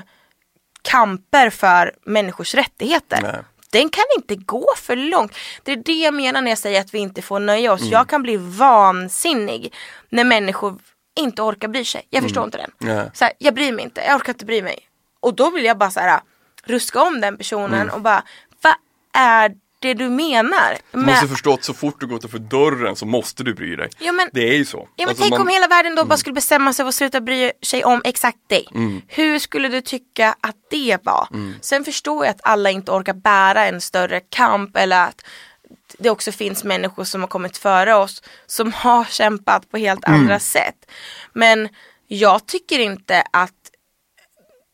[0.81, 3.19] kamper för människors rättigheter.
[3.21, 3.43] Nej.
[3.71, 5.35] Den kan inte gå för långt.
[5.63, 7.81] Det är det jag menar när jag säger att vi inte får nöja oss.
[7.81, 9.73] Jag kan bli vansinnig
[10.09, 10.79] när människor
[11.15, 12.07] inte orkar bry sig.
[12.09, 12.71] Jag förstår inte den.
[12.77, 13.11] Nej.
[13.13, 14.79] Så här, jag bryr mig inte, jag orkar inte bry mig.
[15.19, 16.21] Och då vill jag bara så här,
[16.63, 18.23] ruska om den personen och bara,
[18.61, 18.73] vad
[19.13, 20.77] är det du menar?
[20.91, 23.89] Du måste förstå att så fort du går utanför dörren så måste du bry dig.
[23.99, 24.77] Ja, men- det är ju så.
[24.77, 26.95] Ja men Alltså, tänk man- om hela världen då bara skulle bestämma sig för att
[26.95, 28.67] sluta bry sig om exakt dig.
[28.75, 29.01] Mm.
[29.07, 31.27] Hur skulle du tycka att det var?
[31.61, 35.21] Sen förstår jag att alla inte orkar bära en större kamp eller att
[35.99, 40.19] det också finns människor som har kommit före oss som har kämpat på helt Mm.
[40.21, 40.91] andra sätt.
[41.33, 41.69] Men
[42.07, 43.51] jag tycker inte att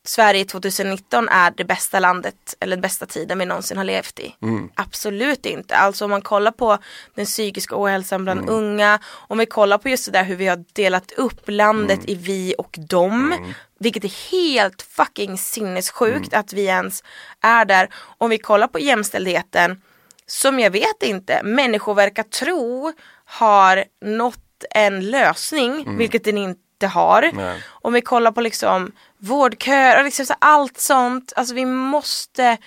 [0.08, 4.36] Sverige 2019 är det bästa landet eller den bästa tiden vi någonsin har levt i.
[4.76, 5.76] Absolut inte.
[5.76, 6.78] Alltså om man kollar på
[7.16, 10.64] den psykiska ohälsan bland unga, om vi kollar på just det där hur vi har
[10.74, 13.48] delat upp landet i vi och dem.
[13.80, 17.04] Vilket är helt fucking sinnessjukt att vi ens
[17.42, 17.90] är där.
[18.18, 19.82] Om vi kollar på jämställdheten,
[20.26, 22.94] som jag vet inte, människor verkar tro
[23.26, 27.32] har nått en lösning, vilket den inte har.
[27.34, 27.64] Nej.
[27.68, 31.34] Om vi kollar på liksom vårdköer och liksom så allt sånt.
[31.36, 32.58] Alltså vi måste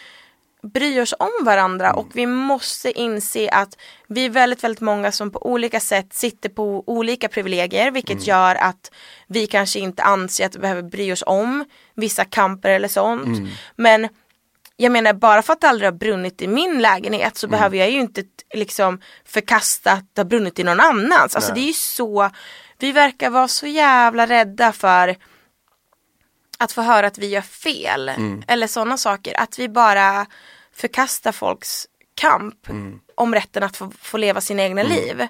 [0.63, 3.77] bry oss om varandra och vi måste inse att
[4.09, 8.55] vi är väldigt, väldigt många som på olika sätt sitter på olika privilegier vilket gör
[8.55, 8.91] att
[9.27, 13.27] vi kanske inte anser att vi behöver bry oss om vissa kamper eller sånt.
[13.77, 14.09] Men
[14.77, 17.91] jag menar bara för att det aldrig har brunnit i min lägenhet så behöver jag
[17.91, 18.23] ju inte
[18.55, 21.37] liksom förkasta att det har brunnit i någon annans.
[21.37, 22.31] Alltså det är ju så,
[22.79, 25.17] vi verkar vara så jävla rädda för
[26.61, 28.11] att få höra att vi gör fel.
[28.47, 29.41] Eller sådana saker.
[29.41, 30.27] Att vi bara
[30.75, 32.55] förkastar folks kamp
[33.15, 35.27] om rätten att få, få leva sina egna liv.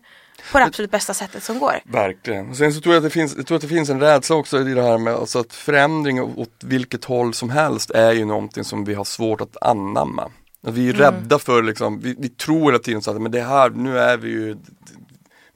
[0.53, 1.75] På det absolut bästa sättet som går.
[1.85, 2.55] Verkligen.
[2.57, 4.61] Sen så tror jag att det finns, jag tror att det finns en rädsla också
[4.61, 8.65] i det här med alltså att förändring åt vilket håll som helst är ju någonting
[8.65, 10.31] som vi har svårt att anamma.
[10.67, 11.03] Att vi är Mm.
[11.03, 14.17] rädda för liksom, vi, vi tror hela tiden så att men det här, nu är
[14.17, 14.57] vi ju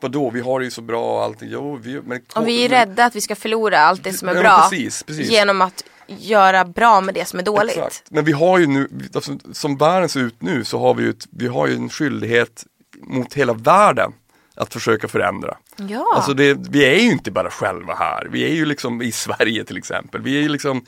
[0.05, 1.49] Vadå, vi har det ju så bra och allting.
[1.53, 4.35] Jo, vi, men, Om vi är rädda att vi ska förlora allt det som är
[4.35, 4.69] bra.
[4.71, 5.31] precis, precis.
[5.31, 7.77] Genom att göra bra med det som är dåligt.
[7.77, 8.03] Exakt.
[8.11, 11.11] Men vi har ju nu, alltså, som världen ser ut nu så har vi ju,
[11.11, 12.65] ett, vi har ju en skyldighet
[13.03, 14.13] mot hela världen
[14.55, 15.57] att försöka förändra.
[15.77, 16.13] Ja.
[16.17, 18.29] Alltså det, vi är ju inte bara själva här.
[18.31, 20.23] Vi är ju liksom i Sverige till exempel.
[20.23, 20.85] Vi är ju liksom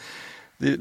[0.59, 0.77] det,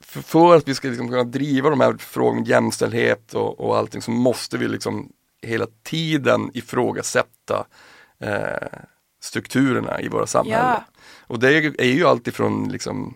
[0.00, 3.76] för, för att vi ska liksom kunna driva de här frågorna om jämställdhet och, och
[3.76, 5.08] allting så måste vi liksom
[5.42, 7.66] hela tiden ifrågasätta
[8.20, 8.78] eh,
[9.22, 10.66] strukturerna i våra samhällen.
[10.66, 10.84] Ja.
[11.26, 13.14] Och det är ju alltifrån liksom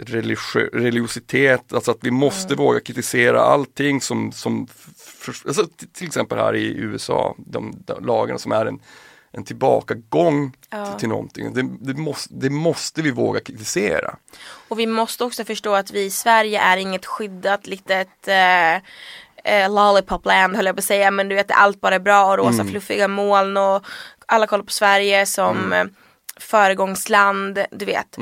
[0.00, 2.64] religiö- religiositet, alltså att vi måste Mm.
[2.64, 4.66] våga kritisera allting som, som
[4.96, 8.80] för, alltså till exempel här i USA, de, de lagarna som är en,
[9.32, 10.86] en tillbakagång Ja.
[10.86, 11.54] till, till någonting.
[11.54, 14.16] Det, det, måste, det måste vi våga kritisera.
[14.68, 18.76] Och vi måste också förstå att vi i Sverige är inget skyddat litet eh,
[19.44, 21.10] eh, lollipopland höll jag på att säga.
[21.10, 23.86] Men du vet allt bara är bra och rosa fluffiga moln och
[24.26, 25.94] alla kollar på Sverige som mm.
[26.36, 27.64] föregångsland.
[27.70, 28.16] Du vet.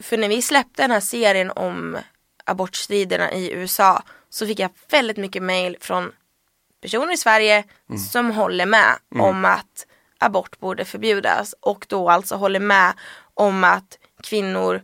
[0.00, 1.98] För när vi släppte den här serien om
[2.44, 6.12] abortstriderna i USA så fick jag väldigt mycket mail från
[6.82, 7.64] personer i Sverige
[8.12, 9.86] som håller med om att
[10.18, 12.92] abort borde förbjudas och då alltså håller med
[13.34, 14.82] om att kvinnor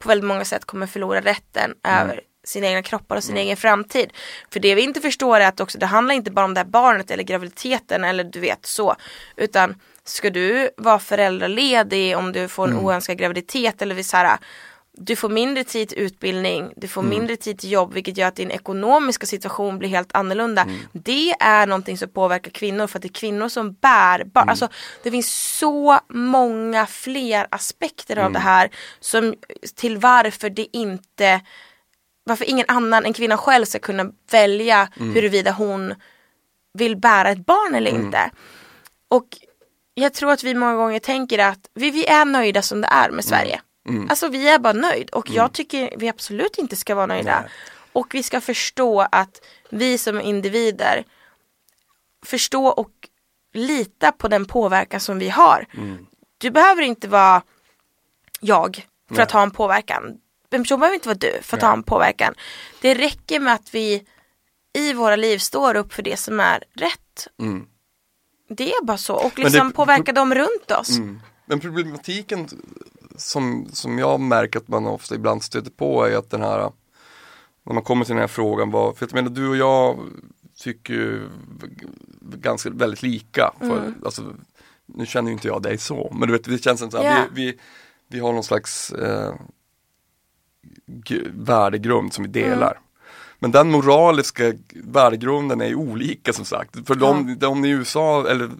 [0.00, 4.12] på väldigt många sätt kommer förlora rätten över sina egna kroppar och sin egen framtid.
[4.52, 6.66] För det vi inte förstår är att också det handlar inte bara om det här
[6.66, 8.96] barnet eller graviditeten eller du vet så.
[9.36, 9.74] Utan
[10.04, 14.38] ska du vara föräldraledig om du får en oönskad graviditet eller så här,
[14.98, 17.18] du får mindre tid till utbildning, du får Mm.
[17.18, 20.62] mindre tid till jobb vilket gör att din ekonomiska situation blir helt annorlunda.
[20.62, 20.76] Mm.
[20.92, 24.42] Det är någonting som påverkar kvinnor för att det är kvinnor som bär barn.
[24.42, 24.48] Mm.
[24.48, 24.68] Alltså,
[25.02, 28.26] det finns så många fler aspekter Mm.
[28.26, 28.70] av det här
[29.00, 29.34] som,
[29.74, 31.40] till varför det inte
[32.26, 35.14] varför ingen annan än kvinnan själv ska kunna välja Mm.
[35.14, 35.94] huruvida hon
[36.72, 38.30] vill bära ett barn eller inte.
[39.08, 39.26] Och
[39.94, 43.10] jag tror att vi många gånger tänker att vi, vi är nöjda som det är
[43.10, 43.60] med Sverige.
[44.10, 47.40] Alltså vi är bara nöjd och jag tycker vi absolut inte ska vara nöjda.
[47.40, 47.50] Nej.
[47.92, 51.04] Och vi ska förstå att vi som individer
[52.26, 52.90] förstå och
[53.54, 55.66] lita på den påverkan som vi har.
[56.38, 57.42] Du behöver inte vara
[58.40, 60.18] jag för att ha en påverkan.
[60.56, 62.34] En person behöver inte vara du för att ha en påverkan.
[62.80, 64.04] Det räcker med att vi
[64.78, 67.28] i våra liv står upp för det som är rätt.
[67.40, 67.66] Mm.
[68.48, 69.14] Det är bara så.
[69.14, 70.96] Och det- liksom påverka dem runt oss.
[70.98, 71.20] Mm.
[71.46, 72.48] Men problematiken
[73.16, 76.72] som, som jag märker att man ofta ibland stöter på är att den här
[77.66, 79.98] när man kommer till den här frågan vad, för jag menar du och jag
[80.58, 81.28] tycker ju
[82.20, 83.52] ganska väldigt lika.
[83.58, 83.94] För, Mm.
[84.04, 84.34] alltså,
[84.86, 87.24] nu känner ju inte jag dig så, men du vet det känns som att Ja.
[87.34, 87.58] vi, vi,
[88.08, 89.34] vi har någon slags eh,
[91.32, 92.50] värdegrund som vi Mm.
[92.50, 92.80] delar.
[93.38, 96.86] Men den moraliska värdegrunden är ju olika som sagt.
[96.86, 98.50] För de, de i USA, eller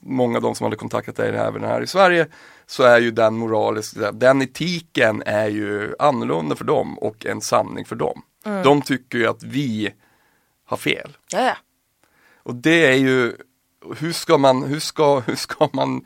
[0.00, 2.26] många av de som hade kontaktat dig även här i Sverige,
[2.66, 7.84] så är ju den moraliska, den etiken är ju annorlunda för dem och en sanning
[7.84, 8.22] för dem.
[8.64, 9.92] De tycker ju att vi
[10.66, 11.16] har fel.
[11.32, 11.56] Ja, ja.
[12.42, 13.36] Och det är ju,
[13.98, 16.04] hur ska man, hur ska, hur ska man,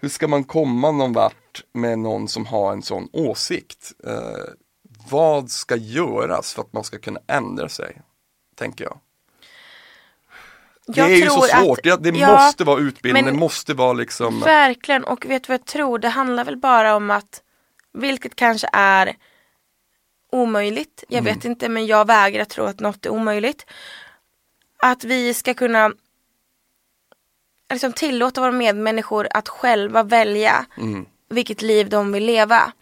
[0.00, 3.92] hur ska man komma någon vart med någon som har en sån åsikt?
[4.06, 4.52] Eh,
[5.08, 8.02] vad ska göras för att man ska kunna ändra sig?
[8.56, 8.98] Tänker jag.
[10.86, 13.34] Det Jag är ju så tror att- svårt, det, det ja, måste vara utbildning, men-
[13.34, 15.98] det måste vara liksom Verkligen, och vet du vad jag tror?
[15.98, 17.42] Det handlar väl bara om att,
[17.92, 19.16] vilket kanske är
[20.32, 23.66] omöjligt, jag vet inte men jag vägrar tro att något är omöjligt.
[24.82, 25.92] Att vi ska kunna
[27.70, 31.06] liksom tillåta våra medmänniskor att själva välja Mm.
[31.28, 32.72] vilket liv de vill leva.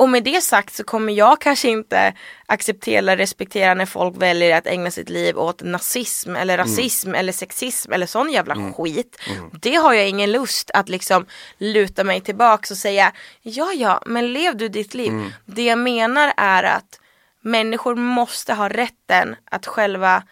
[0.00, 2.14] Och med det sagt så kommer jag kanske inte
[2.46, 7.32] acceptera eller respektera när folk väljer att ägna sitt liv åt nazism eller rasism eller
[7.32, 9.20] sexism eller sån jävla skit.
[9.62, 11.26] Det har jag ingen lust att liksom
[11.58, 15.12] luta mig tillbaks och säga ja ja men lev du ditt liv.
[15.46, 17.00] Det jag menar är att
[17.42, 20.22] människor måste ha rätten att själva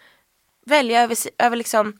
[0.65, 1.97] välja över, över liksom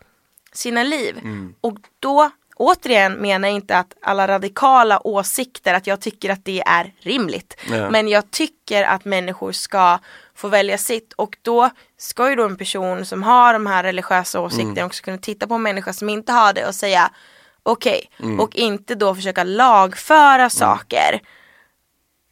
[0.53, 1.15] sina liv.
[1.61, 2.29] Och då,
[2.59, 7.57] återigen menar jag inte att alla radikala åsikter, att jag tycker att det är rimligt.
[7.69, 7.89] Ja.
[7.89, 9.99] Men jag tycker att människor ska
[10.35, 14.39] få välja sitt och då ska ju då en person som har de här religiösa
[14.39, 17.11] åsikterna också kunna titta på en människa som inte har det och säga
[17.63, 21.21] okej, och inte då försöka lagföra saker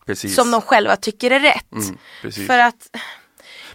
[0.05, 0.35] precis.
[0.35, 1.71] som de själva tycker är rätt.
[1.71, 2.47] Mm.
[2.47, 2.89] För att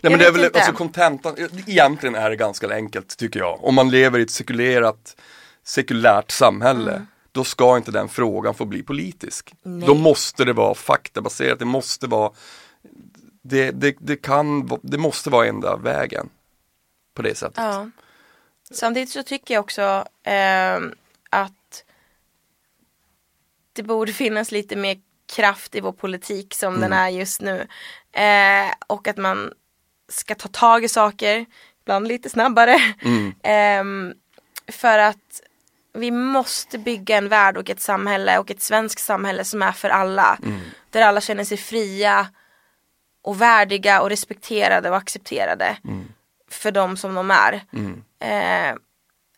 [0.01, 0.59] Nej men det är väl, inte.
[0.59, 1.37] alltså kontentan,
[1.67, 3.65] egentligen är det ganska enkelt tycker jag.
[3.65, 5.17] Om man lever i ett sekulerat,
[5.65, 9.55] sekulärt samhälle, då ska inte den frågan få bli politisk.
[9.63, 9.87] Nej.
[9.87, 12.33] Då måste det vara faktabaserat, det måste vara,
[13.43, 16.29] det, det, det kan, det måste vara enda vägen.
[17.15, 17.57] På det sättet.
[17.57, 17.91] Ja.
[18.71, 20.95] Samtidigt så tycker jag också ehm,
[21.31, 21.85] att
[23.73, 25.01] det borde finnas lite mer
[25.35, 27.67] kraft i vår politik som den är just nu.
[28.13, 29.53] Eh, och att man
[30.09, 31.47] ska ta tag i saker,
[31.83, 32.79] ibland lite snabbare.
[33.43, 34.15] Ehm,
[34.69, 35.43] för att
[35.95, 39.89] vi måste bygga en värld och ett samhälle och ett svenskt samhälle som är för
[39.89, 40.39] alla.
[40.91, 42.27] Där alla känner sig fria
[43.23, 45.77] och värdiga och respekterade och accepterade
[46.51, 47.55] för dem som de är.
[48.21, 48.77] Eh,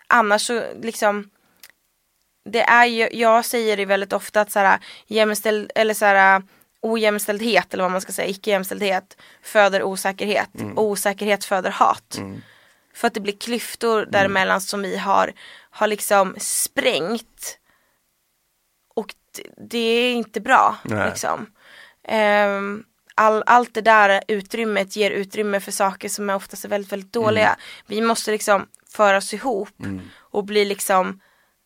[0.07, 1.31] annars så liksom
[2.45, 6.43] det är ju, jag säger det väldigt ofta att såhär jämställd, eller såhär
[6.83, 12.19] ojämställdhet eller vad man ska säga, icke-jämställdhet föder osäkerhet och osäkerhet föder hat.
[12.95, 15.33] För att det blir klyftor däremellan som vi har,
[15.71, 17.59] har liksom sprängt.
[18.95, 19.15] Och
[19.57, 20.77] det, är inte bra.
[20.85, 21.09] Nej.
[21.09, 21.47] Liksom.
[22.09, 22.85] Ehm,
[23.15, 27.13] all, allt det där utrymmet ger utrymme för saker som är oftast är väldigt, väldigt
[27.13, 27.57] dåliga.
[27.87, 29.69] Vi måste liksom föra oss ihop
[30.19, 31.21] och bli liksom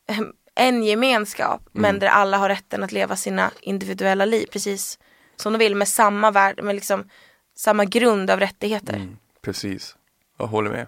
[0.09, 4.99] ehm, en gemenskap men där alla har rätten att leva sina individuella liv precis
[5.37, 7.09] som de vill med samma värld, med liksom
[7.57, 9.16] samma grund av rättigheter.
[9.43, 9.97] Precis,
[10.39, 10.87] jag håller med.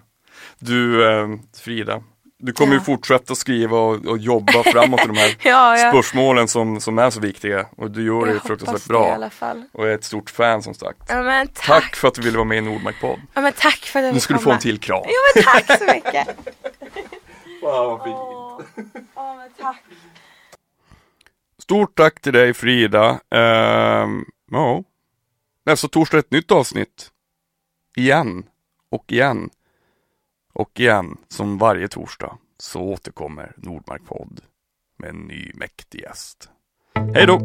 [0.59, 1.27] Du eh,
[1.61, 2.03] Frida,
[2.37, 2.83] du kommer ju Ja.
[2.83, 5.89] fortsätta skriva och, och jobba framåt i de här Ja, ja.
[5.91, 8.93] spörsmålen som, som är så viktiga och du gör det ju Jag fruktansvärt hoppas det
[8.93, 9.13] i bra.
[9.13, 9.63] alla fall.
[9.73, 10.99] Och är ett stort fan som sagt.
[11.07, 11.65] Ja, men tack.
[11.65, 13.19] Tack för att du ville vara med i Nordmark podd.
[13.33, 15.03] Ja, men tack för att jag Nu ska du få en till kram.
[15.05, 16.27] Jo men tack så mycket.
[17.61, 19.05] Wow, vad fint.
[19.15, 19.83] Ja, men tack.
[21.63, 23.19] Stort tack till dig Frida.
[23.35, 24.83] Ehm, ja,
[25.65, 27.09] Nästa torsdag ett nytt avsnitt.
[27.97, 28.43] Igen.
[28.91, 29.49] Och igen.
[30.53, 34.41] Och igen, som varje torsdag, så återkommer Nordmark podd
[34.97, 36.49] med en ny mäktig gäst.
[37.15, 37.41] Hej då!